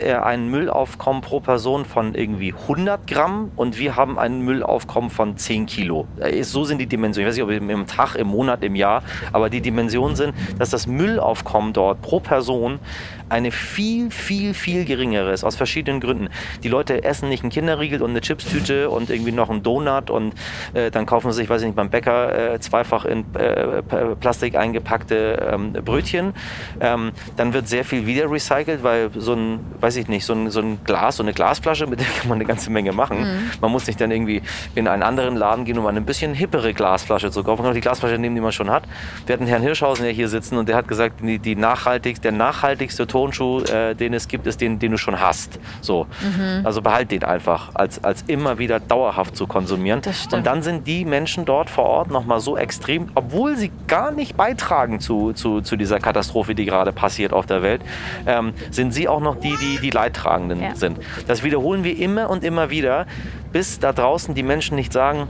[0.00, 5.36] äh, ein Müllaufkommen pro Person von irgendwie 100 Gramm und wir haben ein Müllaufkommen von
[5.36, 6.08] 10 Kilo.
[6.18, 7.28] Äh, so sind die Dimensionen.
[7.28, 10.70] Ich weiß nicht, ob im Tag, im Monat, im Jahr, aber die Dimensionen sind, dass
[10.70, 12.80] das Müllaufkommen dort pro Person
[13.28, 16.28] eine viel, viel, viel geringere ist, aus verschiedenen Gründen.
[16.62, 20.34] Die Leute essen nicht einen Kinderriegel und eine Chipstüte und irgendwie noch einen Donut und
[20.74, 23.82] äh, dann kaufen sie sich, weiß ich nicht, beim Bäcker äh, zweifach in äh,
[24.20, 26.32] Plastik eingepackte ähm, Brötchen.
[26.80, 30.50] Ähm, dann wird sehr viel wieder recycelt, weil so ein, weiß ich nicht, so ein,
[30.50, 33.20] so ein Glas, so eine Glasflasche, mit der kann man eine ganze Menge machen.
[33.20, 33.50] Mhm.
[33.60, 34.42] Man muss nicht dann irgendwie
[34.74, 37.62] in einen anderen Laden gehen, um eine ein bisschen hippere Glasflasche zu kaufen.
[37.62, 38.84] Man kann auch die Glasflasche nehmen, die man schon hat.
[39.26, 42.32] Wir hatten Herrn Hirschhausen ja hier sitzen und der hat gesagt, die, die nachhaltig, der
[42.32, 45.58] nachhaltigste Turnschuh, äh, den es gibt, ist den, den du schon hast.
[45.80, 46.06] So.
[46.20, 46.64] Mhm.
[46.64, 50.00] Also behalt den einfach als, als immer wieder dauerhaft zu konsumieren.
[50.32, 54.36] Und dann sind die Menschen dort vor Ort nochmal so extrem, obwohl sie gar nicht
[54.36, 57.82] beitragen zu, zu, zu dieser Katastrophe, die gerade passiert auf der Welt,
[58.26, 60.74] ähm, sind sie auch noch die, die die Leidtragenden ja.
[60.74, 60.98] sind.
[61.26, 63.06] Das wiederholen wir immer und immer wieder,
[63.52, 65.28] bis da draußen die Menschen nicht sagen,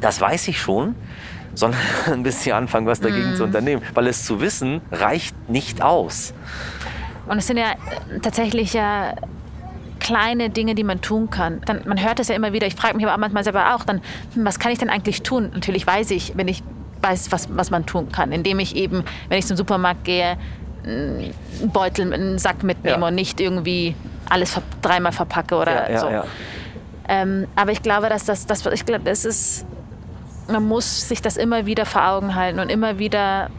[0.00, 0.94] das weiß ich schon,
[1.54, 3.36] sondern bis sie anfangen, was dagegen mm.
[3.36, 3.82] zu unternehmen.
[3.92, 6.32] Weil es zu wissen reicht nicht aus.
[7.26, 7.74] Und es sind ja
[8.22, 9.14] tatsächlich ja
[10.02, 11.60] kleine Dinge, die man tun kann.
[11.64, 12.66] Dann, man hört es ja immer wieder.
[12.66, 14.00] Ich frage mich aber manchmal selber auch, dann,
[14.34, 15.50] hm, was kann ich denn eigentlich tun?
[15.54, 16.62] Natürlich weiß ich, wenn ich
[17.00, 20.36] weiß, was, was man tun kann, indem ich eben, wenn ich zum Supermarkt gehe,
[20.84, 21.32] einen
[21.72, 23.06] Beutel, einen Sack mitnehme Ja.
[23.08, 23.94] und nicht irgendwie
[24.28, 26.08] alles ver dreimal verpacke oder ja, so.
[26.08, 26.24] ja.
[27.08, 29.64] Ähm, aber ich glaube, dass das, das ich glaube, es ist,
[30.48, 33.50] man muss sich das immer wieder vor Augen halten und immer wieder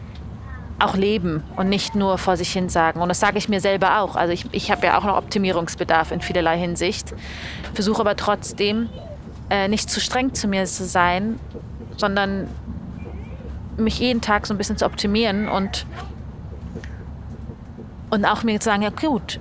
[0.78, 3.00] auch leben und nicht nur vor sich hin sagen.
[3.00, 4.16] Und das sage ich mir selber auch.
[4.16, 7.14] Also ich, ich habe ja auch noch Optimierungsbedarf in vielerlei Hinsicht.
[7.74, 8.88] Versuche aber trotzdem
[9.50, 11.38] äh, nicht zu streng zu mir zu sein,
[11.96, 12.48] sondern
[13.76, 15.86] mich jeden Tag so ein bisschen zu optimieren und,
[18.10, 19.40] und auch mir zu sagen, ja gut,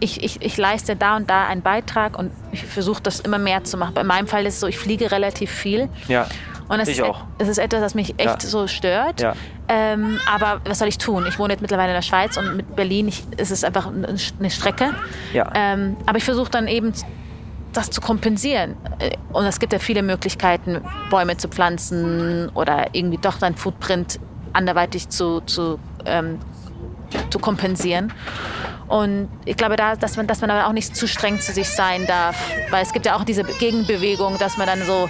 [0.00, 3.64] ich, ich, ich leiste da und da einen Beitrag und ich versuche das immer mehr
[3.64, 3.94] zu machen.
[3.94, 5.88] Bei meinem Fall ist es so, ich fliege relativ viel.
[6.08, 6.26] ja.
[6.68, 7.24] Und es Ich ist, auch.
[7.38, 8.48] es ist etwas, das mich echt Ja.
[8.48, 9.20] so stört.
[9.20, 9.34] Ja.
[9.68, 11.24] Ähm, aber was soll ich tun?
[11.28, 14.04] Ich wohne jetzt mittlerweile in der Schweiz und mit Berlin ich, ist es einfach ein-
[14.38, 14.90] eine Strecke.
[15.32, 15.50] Ja.
[15.54, 16.92] Ähm, aber ich versuche dann eben
[17.72, 18.76] das zu kompensieren.
[18.98, 24.20] Äh, Und es gibt ja viele Möglichkeiten, Bäume zu pflanzen oder irgendwie doch dein Footprint
[24.52, 26.38] anderweitig zu, zu, ähm,
[27.30, 28.12] zu kompensieren.
[28.88, 31.68] Und ich glaube, da, dass, man, dass man aber auch nicht zu streng zu sich
[31.70, 32.36] sein darf.
[32.70, 35.08] Weil es gibt ja auch diese Gegenbewegung, dass man dann so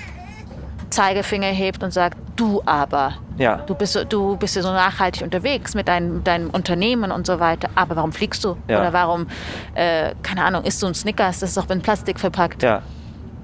[0.92, 3.14] Zeigefinger hebt und sagt, du aber.
[3.38, 3.56] Ja.
[3.66, 7.68] Du bist, du bist ja so nachhaltig unterwegs mit deinem, deinem Unternehmen und so weiter.
[7.74, 8.56] Aber warum fliegst du?
[8.68, 8.80] Ja.
[8.80, 9.26] Oder warum,
[9.74, 11.40] äh, keine Ahnung, isst du ein Snickers?
[11.40, 12.62] Das ist doch in Plastik verpackt.
[12.62, 12.82] ja.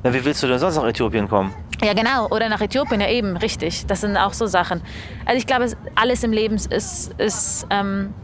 [0.04, 1.52] Na, wie willst du denn sonst nach Äthiopien kommen?
[1.82, 2.28] Ja, genau.
[2.28, 3.84] Oder nach Äthiopien, ja eben, richtig.
[3.86, 4.80] Das sind auch so Sachen.
[5.26, 8.14] Also ich glaube, es- alles im Leben ist, ist ähm,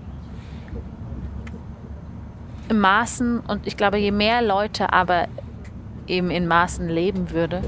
[2.68, 5.26] im Maßen und ich glaube, je mehr Leute aber
[6.06, 7.62] eben in Maßen leben würde,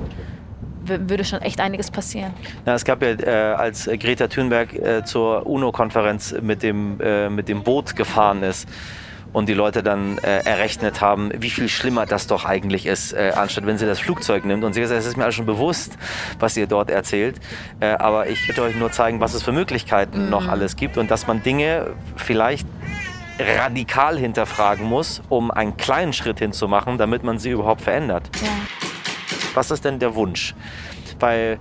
[0.88, 2.32] würde schon echt einiges passieren.
[2.64, 7.48] Na, es gab ja, äh, als Greta Thunberg äh, zur UNO-Konferenz mit, dem, äh, mit
[7.48, 8.68] dem Boot gefahren ist
[9.32, 13.32] und die Leute dann äh, errechnet haben, wie viel schlimmer das doch eigentlich ist, äh,
[13.36, 14.64] anstatt wenn sie das Flugzeug nimmt.
[14.64, 15.98] Und sie gesagt, es ist mir alles schon bewusst,
[16.38, 17.36] was ihr dort erzählt.
[17.80, 21.10] Äh, aber ich würde euch nur zeigen, was es für Möglichkeiten noch alles gibt und
[21.10, 22.66] dass man Dinge vielleicht
[23.38, 28.30] radikal hinterfragen muss, um einen kleinen Schritt hinzumachen, damit man sie überhaupt verändert.
[29.56, 30.54] Was ist denn der Wunsch?
[31.18, 31.58] Weil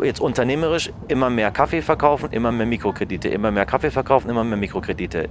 [0.00, 4.44] äh, jetzt unternehmerisch immer mehr Kaffee verkaufen, immer mehr Mikrokredite, immer mehr Kaffee verkaufen, immer
[4.44, 5.28] mehr Mikrokredite.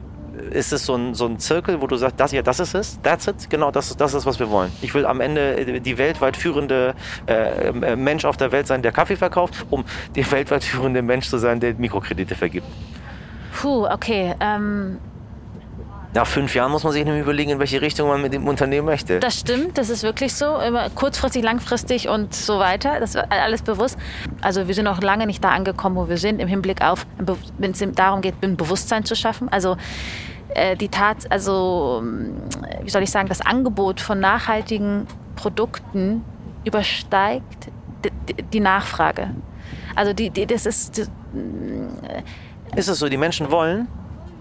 [0.50, 3.00] Ist es so ein, so ein Zirkel, wo du sagst, das hier, das ist es,
[3.04, 4.72] that's it, genau das ist, das ist, was wir wollen.
[4.82, 6.96] Ich will am Ende äh, die weltweit führende
[7.28, 9.86] äh, äh, Mensch auf der Welt sein, der Kaffee verkauft, um
[10.16, 12.66] der weltweit führende Mensch zu sein, der Mikrokredite vergibt.
[13.54, 14.34] Puh, okay.
[14.40, 14.98] Ähm,
[16.16, 18.86] Nach fünf Jahren muss man sich nämlich überlegen, in welche Richtung man mit dem Unternehmen
[18.86, 19.20] möchte.
[19.20, 20.58] Das stimmt, das ist wirklich so.
[20.58, 23.00] Immer kurzfristig, langfristig und so weiter.
[23.00, 23.98] Das war alles bewusst.
[24.42, 27.08] Also wir sind noch lange nicht da angekommen, wo wir sind, im Hinblick auf,
[27.58, 29.50] wenn es darum geht, ein Bewusstsein zu schaffen.
[29.50, 29.76] Also
[30.50, 32.04] äh, die Tat, also
[32.84, 36.24] wie soll ich sagen, das Angebot von nachhaltigen Produkten
[36.64, 37.72] übersteigt
[38.06, 39.32] die, die- die Nachfrage.
[39.96, 41.10] Also die, die, das ist, das,
[42.76, 43.88] Ist es so, die Menschen wollen?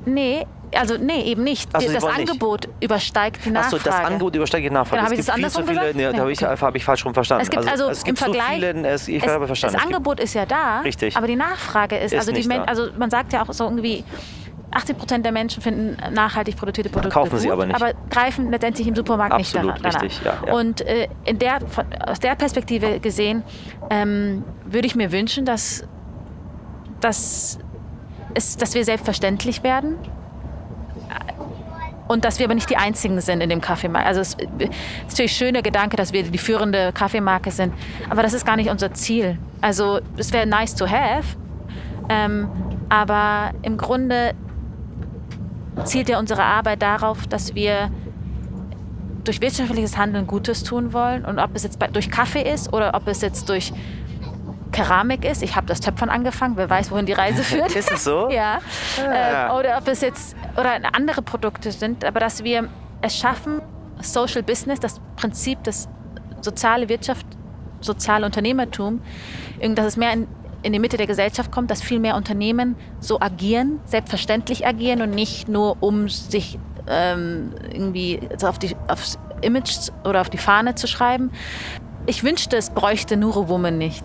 [0.04, 0.44] nee,
[0.78, 1.70] also nee, eben nicht.
[1.72, 2.28] So, sie das wollen nicht.
[2.30, 3.82] Angebot übersteit die Achso, Nachfrage.
[3.84, 5.00] das Angebot übersteigt die Nachfrage.
[5.00, 5.96] Genau, habe es ich gibt das viel zu andersrum viele, gesagt?
[5.96, 6.56] nee, Ja, da habe ich, okay.
[6.60, 7.42] habe ich falsch rum verstanden.
[7.42, 9.76] Es gibt also, es gibt im Vergleich, so viele, es, ich es, habe verstanden.
[9.76, 11.16] das Angebot ist ja da, Richtig.
[11.16, 14.04] aber die Nachfrage ist, Ist also, die Men also man sagt ja auch so irgendwie,
[14.74, 17.76] 80 Prozent der Menschen finden nachhaltig produzierte Produkte Kaufen sie gut, aber nicht.
[17.76, 20.02] aber greifen letztendlich im Supermarkt Absolut, nicht danach.
[20.02, 20.52] richtig, ja, ja.
[20.54, 23.42] Und äh, in der, von, aus der Perspektive gesehen
[23.90, 25.86] ähm, würde ich mir wünschen, dass,
[27.00, 27.58] dass,
[28.34, 29.96] es, dass wir selbstverständlich werden
[32.12, 34.06] und dass wir aber nicht die Einzigen sind in dem Kaffeemarkt.
[34.06, 34.38] Also es ist
[35.08, 37.72] natürlich ein schöner Gedanke, dass wir die führende Kaffeemarke sind,
[38.10, 39.38] aber das ist gar nicht unser Ziel.
[39.60, 41.36] Also es wäre nice to have,
[42.08, 42.48] ähm,
[42.88, 44.34] aber im Grunde
[45.84, 47.90] zielt ja unsere Arbeit darauf, dass wir
[49.24, 53.06] durch wirtschaftliches Handeln Gutes tun wollen und ob es jetzt durch Kaffee ist oder ob
[53.06, 53.72] es jetzt durch
[54.72, 55.42] Keramik ist.
[55.42, 57.74] Ich habe das Töpfern angefangen, wer weiß, wohin die Reise führt.
[57.76, 58.28] Ist es so?
[58.30, 58.58] Ja.
[58.96, 59.50] Ja.
[59.50, 62.68] Äh, oder ob es jetzt oder andere Produkte sind, aber dass wir
[63.02, 63.60] es schaffen,
[64.00, 65.88] Social Business, das Prinzip des
[66.40, 67.26] soziale Wirtschaft,
[67.80, 69.00] soziale Unternehmertum,
[69.74, 70.26] dass es mehr in,
[70.62, 75.10] in die Mitte der Gesellschaft kommt, dass viel mehr Unternehmen so agieren, selbstverständlich agieren und
[75.10, 76.58] nicht nur um sich
[76.88, 81.30] ähm, irgendwie auf die, aufs Image oder auf die Fahne zu schreiben.
[82.06, 84.04] Ich wünschte, es bräuchte Nuro Woman nicht.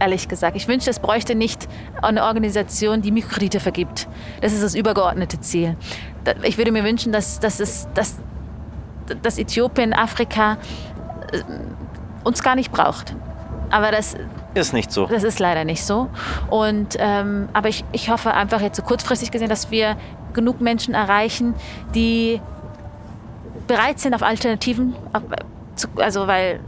[0.00, 0.56] Ehrlich gesagt.
[0.56, 1.68] Ich wünschte, es bräuchte nicht
[2.02, 4.08] eine Organisation, die Mikrokredite vergibt.
[4.40, 5.76] Das ist das übergeordnete Ziel.
[6.42, 8.16] Ich würde mir wünschen, dass, dass, es, dass,
[9.22, 10.58] dass Äthiopien, Afrika
[11.32, 11.42] äh,
[12.24, 13.16] uns gar nicht braucht.
[13.70, 14.16] Aber das,
[14.54, 15.06] Ist nicht so.
[15.06, 16.08] das ist leider nicht so.
[16.48, 19.96] Und, ähm, aber ich, ich hoffe einfach jetzt so kurzfristig gesehen, dass wir
[20.32, 21.54] genug Menschen erreichen,
[21.94, 22.40] die
[23.66, 24.94] bereit sind auf Alternativen,
[25.74, 26.60] zu, also weil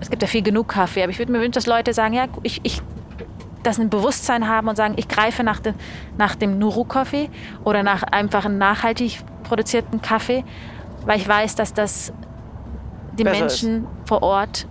[0.00, 2.26] es gibt ja viel genug Kaffee, aber ich würde mir wünschen, dass Leute sagen, ja,
[2.42, 2.82] ich, ich
[3.62, 5.74] das ein Bewusstsein haben und sagen, ich greife nach, den,
[6.16, 7.28] nach dem Nuru-Kaffee
[7.64, 10.44] oder nach einfach einem nachhaltig produzierten Kaffee,
[11.04, 12.12] weil ich weiß, dass das
[13.18, 14.68] die Besser Menschen vor Ort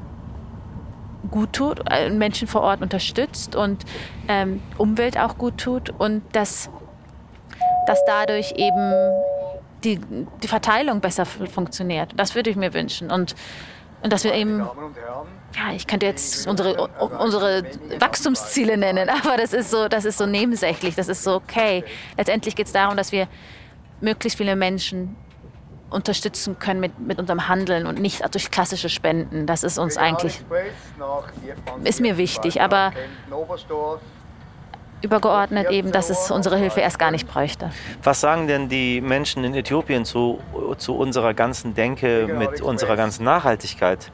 [1.30, 3.84] gut tut, äh, Menschen vor Ort unterstützt und
[4.28, 6.70] ähm, Umwelt auch gut tut und dass,
[7.88, 8.94] dass dadurch eben
[9.84, 10.00] die,
[10.42, 12.14] die Verteilung besser funktioniert.
[12.16, 13.12] Das würde ich mir wünschen.
[13.12, 13.36] Und,
[14.06, 17.64] und dass wir eben, ja, ich könnte jetzt unsere, unsere
[18.00, 21.84] Wachstumsziele nennen, aber das ist so, das ist so nebensächlich, das ist so okay.
[22.16, 23.28] Letztendlich geht es darum, dass wir
[24.02, 25.16] möglichst viele Menschen
[25.90, 29.48] unterstützen können mit, mit unserem Handeln und nicht durch klassische Spenden.
[29.48, 30.40] Das ist uns eigentlich
[31.84, 32.92] ist mir wichtig, aber
[35.06, 37.72] übergeordnet eben, dass es unsere Hilfe erst gar nicht bräuchte.
[38.04, 40.40] Was sagen denn die Menschen in Äthiopien zu,
[40.78, 44.12] zu unserer ganzen Denke mit unserer ganzen Nachhaltigkeit?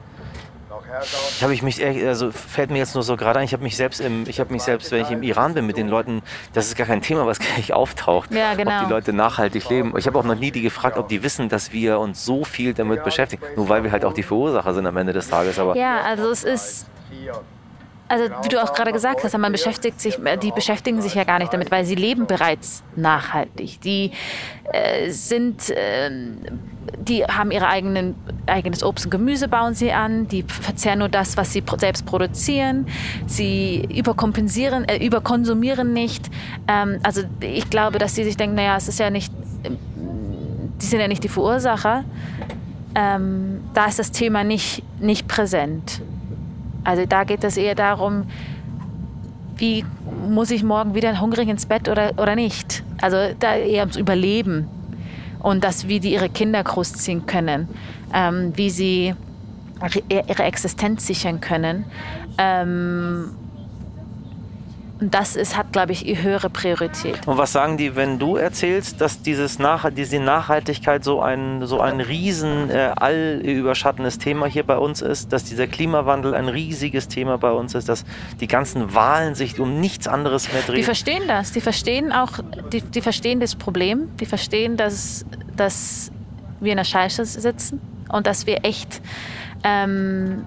[1.31, 3.77] Ich habe ich mich, also fällt mir jetzt nur so gerade ein, ich habe mich
[3.77, 6.21] selbst, im, ich habe mich selbst, wenn ich im Iran bin mit den Leuten,
[6.53, 8.81] das ist gar kein Thema, was gleich auftaucht, Ja, genau.
[8.81, 9.93] ob die Leute nachhaltig leben.
[9.97, 12.73] Ich habe auch noch nie die gefragt, ob die wissen, dass wir uns so viel
[12.73, 15.57] damit beschäftigen, nur weil wir halt auch die Verursacher sind am Ende des Tages.
[15.59, 16.87] Aber Ja, also es ist,
[18.11, 21.39] also wie du auch gerade gesagt hast, man beschäftigt sich, die beschäftigen sich ja gar
[21.39, 23.79] nicht damit, weil sie leben bereits nachhaltig.
[23.79, 24.11] Die
[24.73, 26.11] äh, sind, äh,
[26.99, 28.15] die haben ihre eigenen
[28.47, 30.27] eigenes Obst und Gemüse bauen sie an.
[30.27, 32.85] Die verzehren nur das, was sie selbst produzieren.
[33.27, 36.29] Sie überkompensieren, äh, überkonsumieren nicht.
[36.67, 39.31] Ähm, also ich glaube, dass sie sich denken, naja, es ist ja nicht,
[39.63, 42.03] die sind ja nicht die Verursacher.
[42.93, 46.01] Ähm, da ist das Thema nicht, nicht präsent.
[46.83, 48.25] Also da geht es eher darum,
[49.55, 49.85] wie
[50.27, 52.83] muss ich morgen wieder hungrig ins Bett oder, oder nicht.
[53.01, 54.67] Also da eher ums Überleben
[55.39, 57.67] und das, wie die ihre Kinder großziehen können,
[58.13, 59.13] ähm, wie sie
[60.09, 61.85] ihre Existenz sichern können.
[62.37, 63.31] Ähm,
[65.01, 67.27] und das ist, hat, glaube ich, ihre höhere Priorität.
[67.27, 71.79] Und was sagen die, wenn du erzählst, dass dieses Nach diese Nachhaltigkeit so ein, so
[71.81, 77.39] ein riesen, äh, allüberschattendes Thema hier bei uns ist, dass dieser Klimawandel ein riesiges Thema
[77.39, 78.05] bei uns ist, dass
[78.39, 80.83] die ganzen Wahlen sich um nichts anderes mehr Die drehen?
[80.83, 81.51] verstehen das.
[81.51, 82.33] Die verstehen auch,
[82.71, 84.15] die, die verstehen das Problem.
[84.19, 85.25] Die verstehen, dass,
[85.57, 86.11] dass
[86.59, 89.01] wir in der Scheiße sitzen und dass wir echt
[89.63, 90.45] ähm,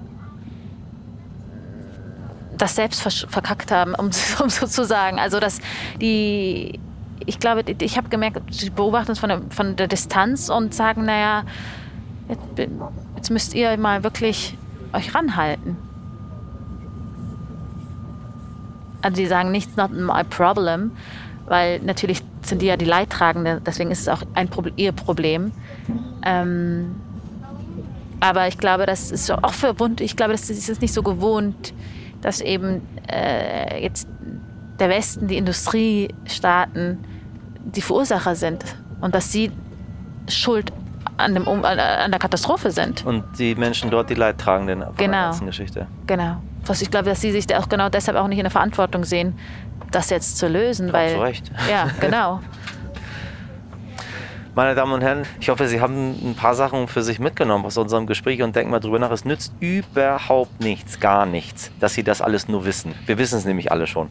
[2.57, 4.07] das selbst verkackt haben, um,
[4.42, 5.18] um so zu sagen.
[5.18, 5.61] Also dass
[6.00, 6.78] die,
[7.26, 11.05] ich glaube, ich habe gemerkt, sie beobachten uns von der, von der Distanz und sagen,
[11.05, 11.44] naja,
[12.28, 12.70] jetzt,
[13.16, 14.57] jetzt müsst ihr mal wirklich
[14.92, 15.76] euch ranhalten.
[19.02, 20.92] Also die sagen nicht not my problem,
[21.46, 25.52] weil natürlich sind die ja die Leidtragenden, deswegen ist es auch ein Proble ihr Problem.
[26.24, 26.94] Ähm,
[28.20, 30.00] aber ich glaube, das ist auch verwund.
[30.00, 31.74] Ich glaube, das ist es nicht so gewohnt,
[32.25, 34.09] dass eben äh, jetzt
[34.79, 36.99] der Westen, die Industriestaaten
[37.64, 38.64] die Verursacher sind
[39.01, 39.51] und dass sie
[40.29, 40.72] schuld
[41.16, 41.77] an, dem, um, an,
[42.11, 43.05] der Katastrophe sind.
[43.07, 45.25] Und die Menschen dort die Leidtragenden von der Genau.
[45.25, 45.87] ganzen Geschichte.
[46.07, 46.37] Genau.
[46.66, 49.05] Was ich glaube, dass sie sich da auch genau deshalb auch nicht in der Verantwortung
[49.05, 49.39] sehen,
[49.91, 51.53] das jetzt zu lösen, weil zu Recht.
[51.70, 52.41] ja, genau.
[54.57, 57.76] Meine Damen und Herren, ich hoffe, Sie haben ein paar Sachen für sich mitgenommen aus
[57.76, 59.11] unserem Gespräch und denken mal drüber nach.
[59.11, 62.94] Es nützt überhaupt nichts, gar nichts, dass Sie das alles nur wissen.
[63.07, 64.11] Wir wissen es nämlich alle schon.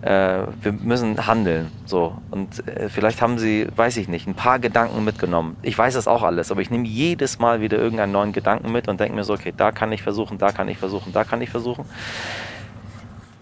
[0.00, 1.70] Äh, wir müssen handeln.
[1.84, 2.16] So.
[2.30, 5.58] Und äh, vielleicht haben Sie, weiß ich nicht, ein paar Gedanken mitgenommen.
[5.60, 8.88] Ich weiß das auch alles, aber ich nehme jedes Mal wieder irgendeinen neuen Gedanken mit
[8.88, 11.42] und denke mir so, okay, da kann ich versuchen, da kann ich versuchen, da kann
[11.42, 11.84] ich versuchen.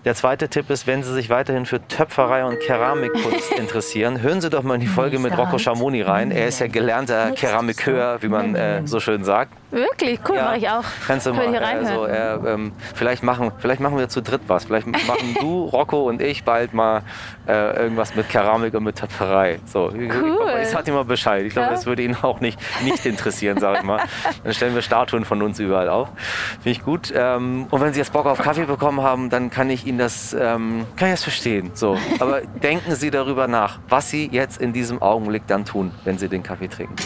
[0.06, 4.48] Der zweite Tipp ist, wenn Sie sich weiterhin für Töpferei und Keramikkunst interessieren, hören Sie
[4.48, 6.30] doch mal in die Folge mit Rocco Schamoni rein.
[6.30, 9.52] Er ist ja gelernter Keramikeur, wie man äh, so schön sagt.
[9.70, 10.84] Wirklich, cool, Ja, mache ich auch.
[11.06, 11.54] Kannst du mal.
[11.56, 14.64] Also, er, ähm, vielleicht, machen, vielleicht machen wir zu dritt was.
[14.64, 17.02] Vielleicht machen du, Rocco und ich bald mal
[17.46, 19.60] äh, irgendwas mit Keramik und mit Töpferei.
[19.66, 20.38] So, ich, Cool.
[20.56, 21.44] ich, ich sag dir mal Bescheid.
[21.44, 21.72] Ich glaube, Ja.
[21.72, 24.00] das würde ihn auch nicht, nicht interessieren, sag ich mal.
[24.42, 26.08] Dann stellen wir Statuen von uns überall auf.
[26.62, 27.12] Finde ich gut.
[27.14, 30.32] Ähm, und wenn Sie jetzt Bock auf Kaffee bekommen haben, dann kann ich Ihnen das,
[30.32, 31.70] ähm, kann ich das verstehen.
[31.74, 31.96] So.
[32.18, 36.28] Aber denken Sie darüber nach, was Sie jetzt in diesem Augenblick dann tun, wenn Sie
[36.28, 36.96] den Kaffee trinken.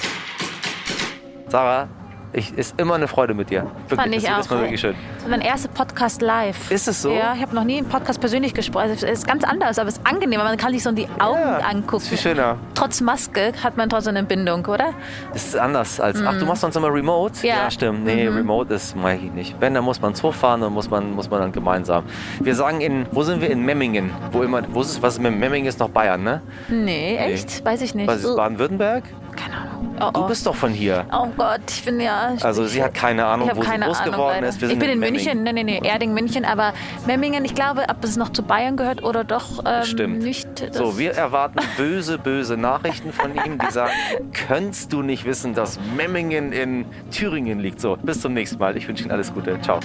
[1.49, 1.89] Sarah,
[2.35, 3.63] ich, ist immer eine Freude mit dir.
[3.89, 4.39] Wirklich, Fand ich das auch.
[4.41, 4.95] ist mal wirklich schön.
[5.15, 6.71] Das ist mein erster Podcast live.
[6.71, 7.13] Ist es so?
[7.13, 8.91] Ja, ich habe noch nie einen Podcast persönlich gesprochen.
[8.91, 10.97] Also, es ist ganz anders, aber es ist angenehm, weil man kann sich so in
[10.97, 11.97] die Augen Ja, angucken.
[12.03, 12.57] ist viel schöner.
[12.75, 14.93] Trotz Maske hat man trotzdem eine Bindung, oder?
[15.33, 16.21] Das ist anders als.
[16.25, 17.35] Ach, du machst sonst immer Remote?
[17.41, 17.47] Mhm.
[17.49, 17.71] Ja.
[17.71, 18.05] stimmt.
[18.05, 19.57] Nee, Remote ist mag ich nicht.
[19.61, 22.05] Wenn, dann muss man Zug fahren, dann muss man, muss man dann gemeinsam.
[22.41, 23.51] Wir sagen in, wo sind wir?
[23.51, 24.11] In Memmingen.
[24.33, 26.43] Wo immer, wo ist was ist mit Memmingen ist noch Bayern, ne?
[26.69, 27.65] Nee, echt?
[27.65, 28.09] Weiß ich nicht.
[28.09, 29.05] Was ist Uh, Baden-Württemberg?
[29.37, 29.97] Keine Ahnung.
[30.01, 30.11] Oh, oh.
[30.13, 31.07] Du bist doch von hier.
[31.13, 32.35] Oh Gott, ich bin ja.
[32.43, 34.49] Also sie hat keine Ahnung, wo sie groß Ahnung, geworden leider.
[34.49, 34.63] ist.
[34.63, 36.73] ich bin in, in München, nee, nee, nee, Erding, München, aber
[37.07, 40.23] Memmingen, ich glaube, ob es noch zu Bayern gehört oder doch ähm, Stimmt.
[40.23, 40.49] nicht.
[40.73, 43.93] So, wir erwarten böse, böse Nachrichten von ihm, die sagen,
[44.33, 47.81] könntest du nicht wissen, dass Memmingen in Thüringen liegt.
[47.81, 48.77] So, bis zum nächsten Mal.
[48.77, 49.61] Ich wünsche Ihnen alles Gute.
[49.61, 49.81] Ciao.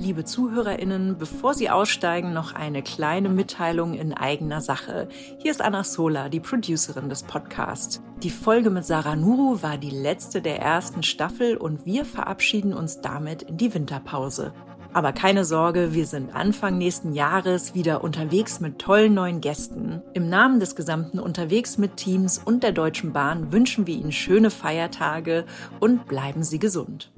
[0.00, 5.08] Liebe ZuhörerInnen, bevor Sie aussteigen, noch eine kleine Mitteilung in eigener Sache.
[5.42, 8.00] Hier ist Anna Sola, die Producerin des Podcasts.
[8.22, 13.02] Die Folge mit Sarah Nuru war die letzte der ersten Staffel und wir verabschieden uns
[13.02, 14.54] damit in die Winterpause.
[14.94, 20.00] Aber keine Sorge, wir sind Anfang nächsten Jahres wieder unterwegs mit tollen neuen Gästen.
[20.14, 24.50] Im Namen des gesamten Unterwegs mit Teams und der Deutschen Bahn wünschen wir Ihnen schöne
[24.50, 25.44] Feiertage
[25.78, 27.12] und bleiben Sie gesund.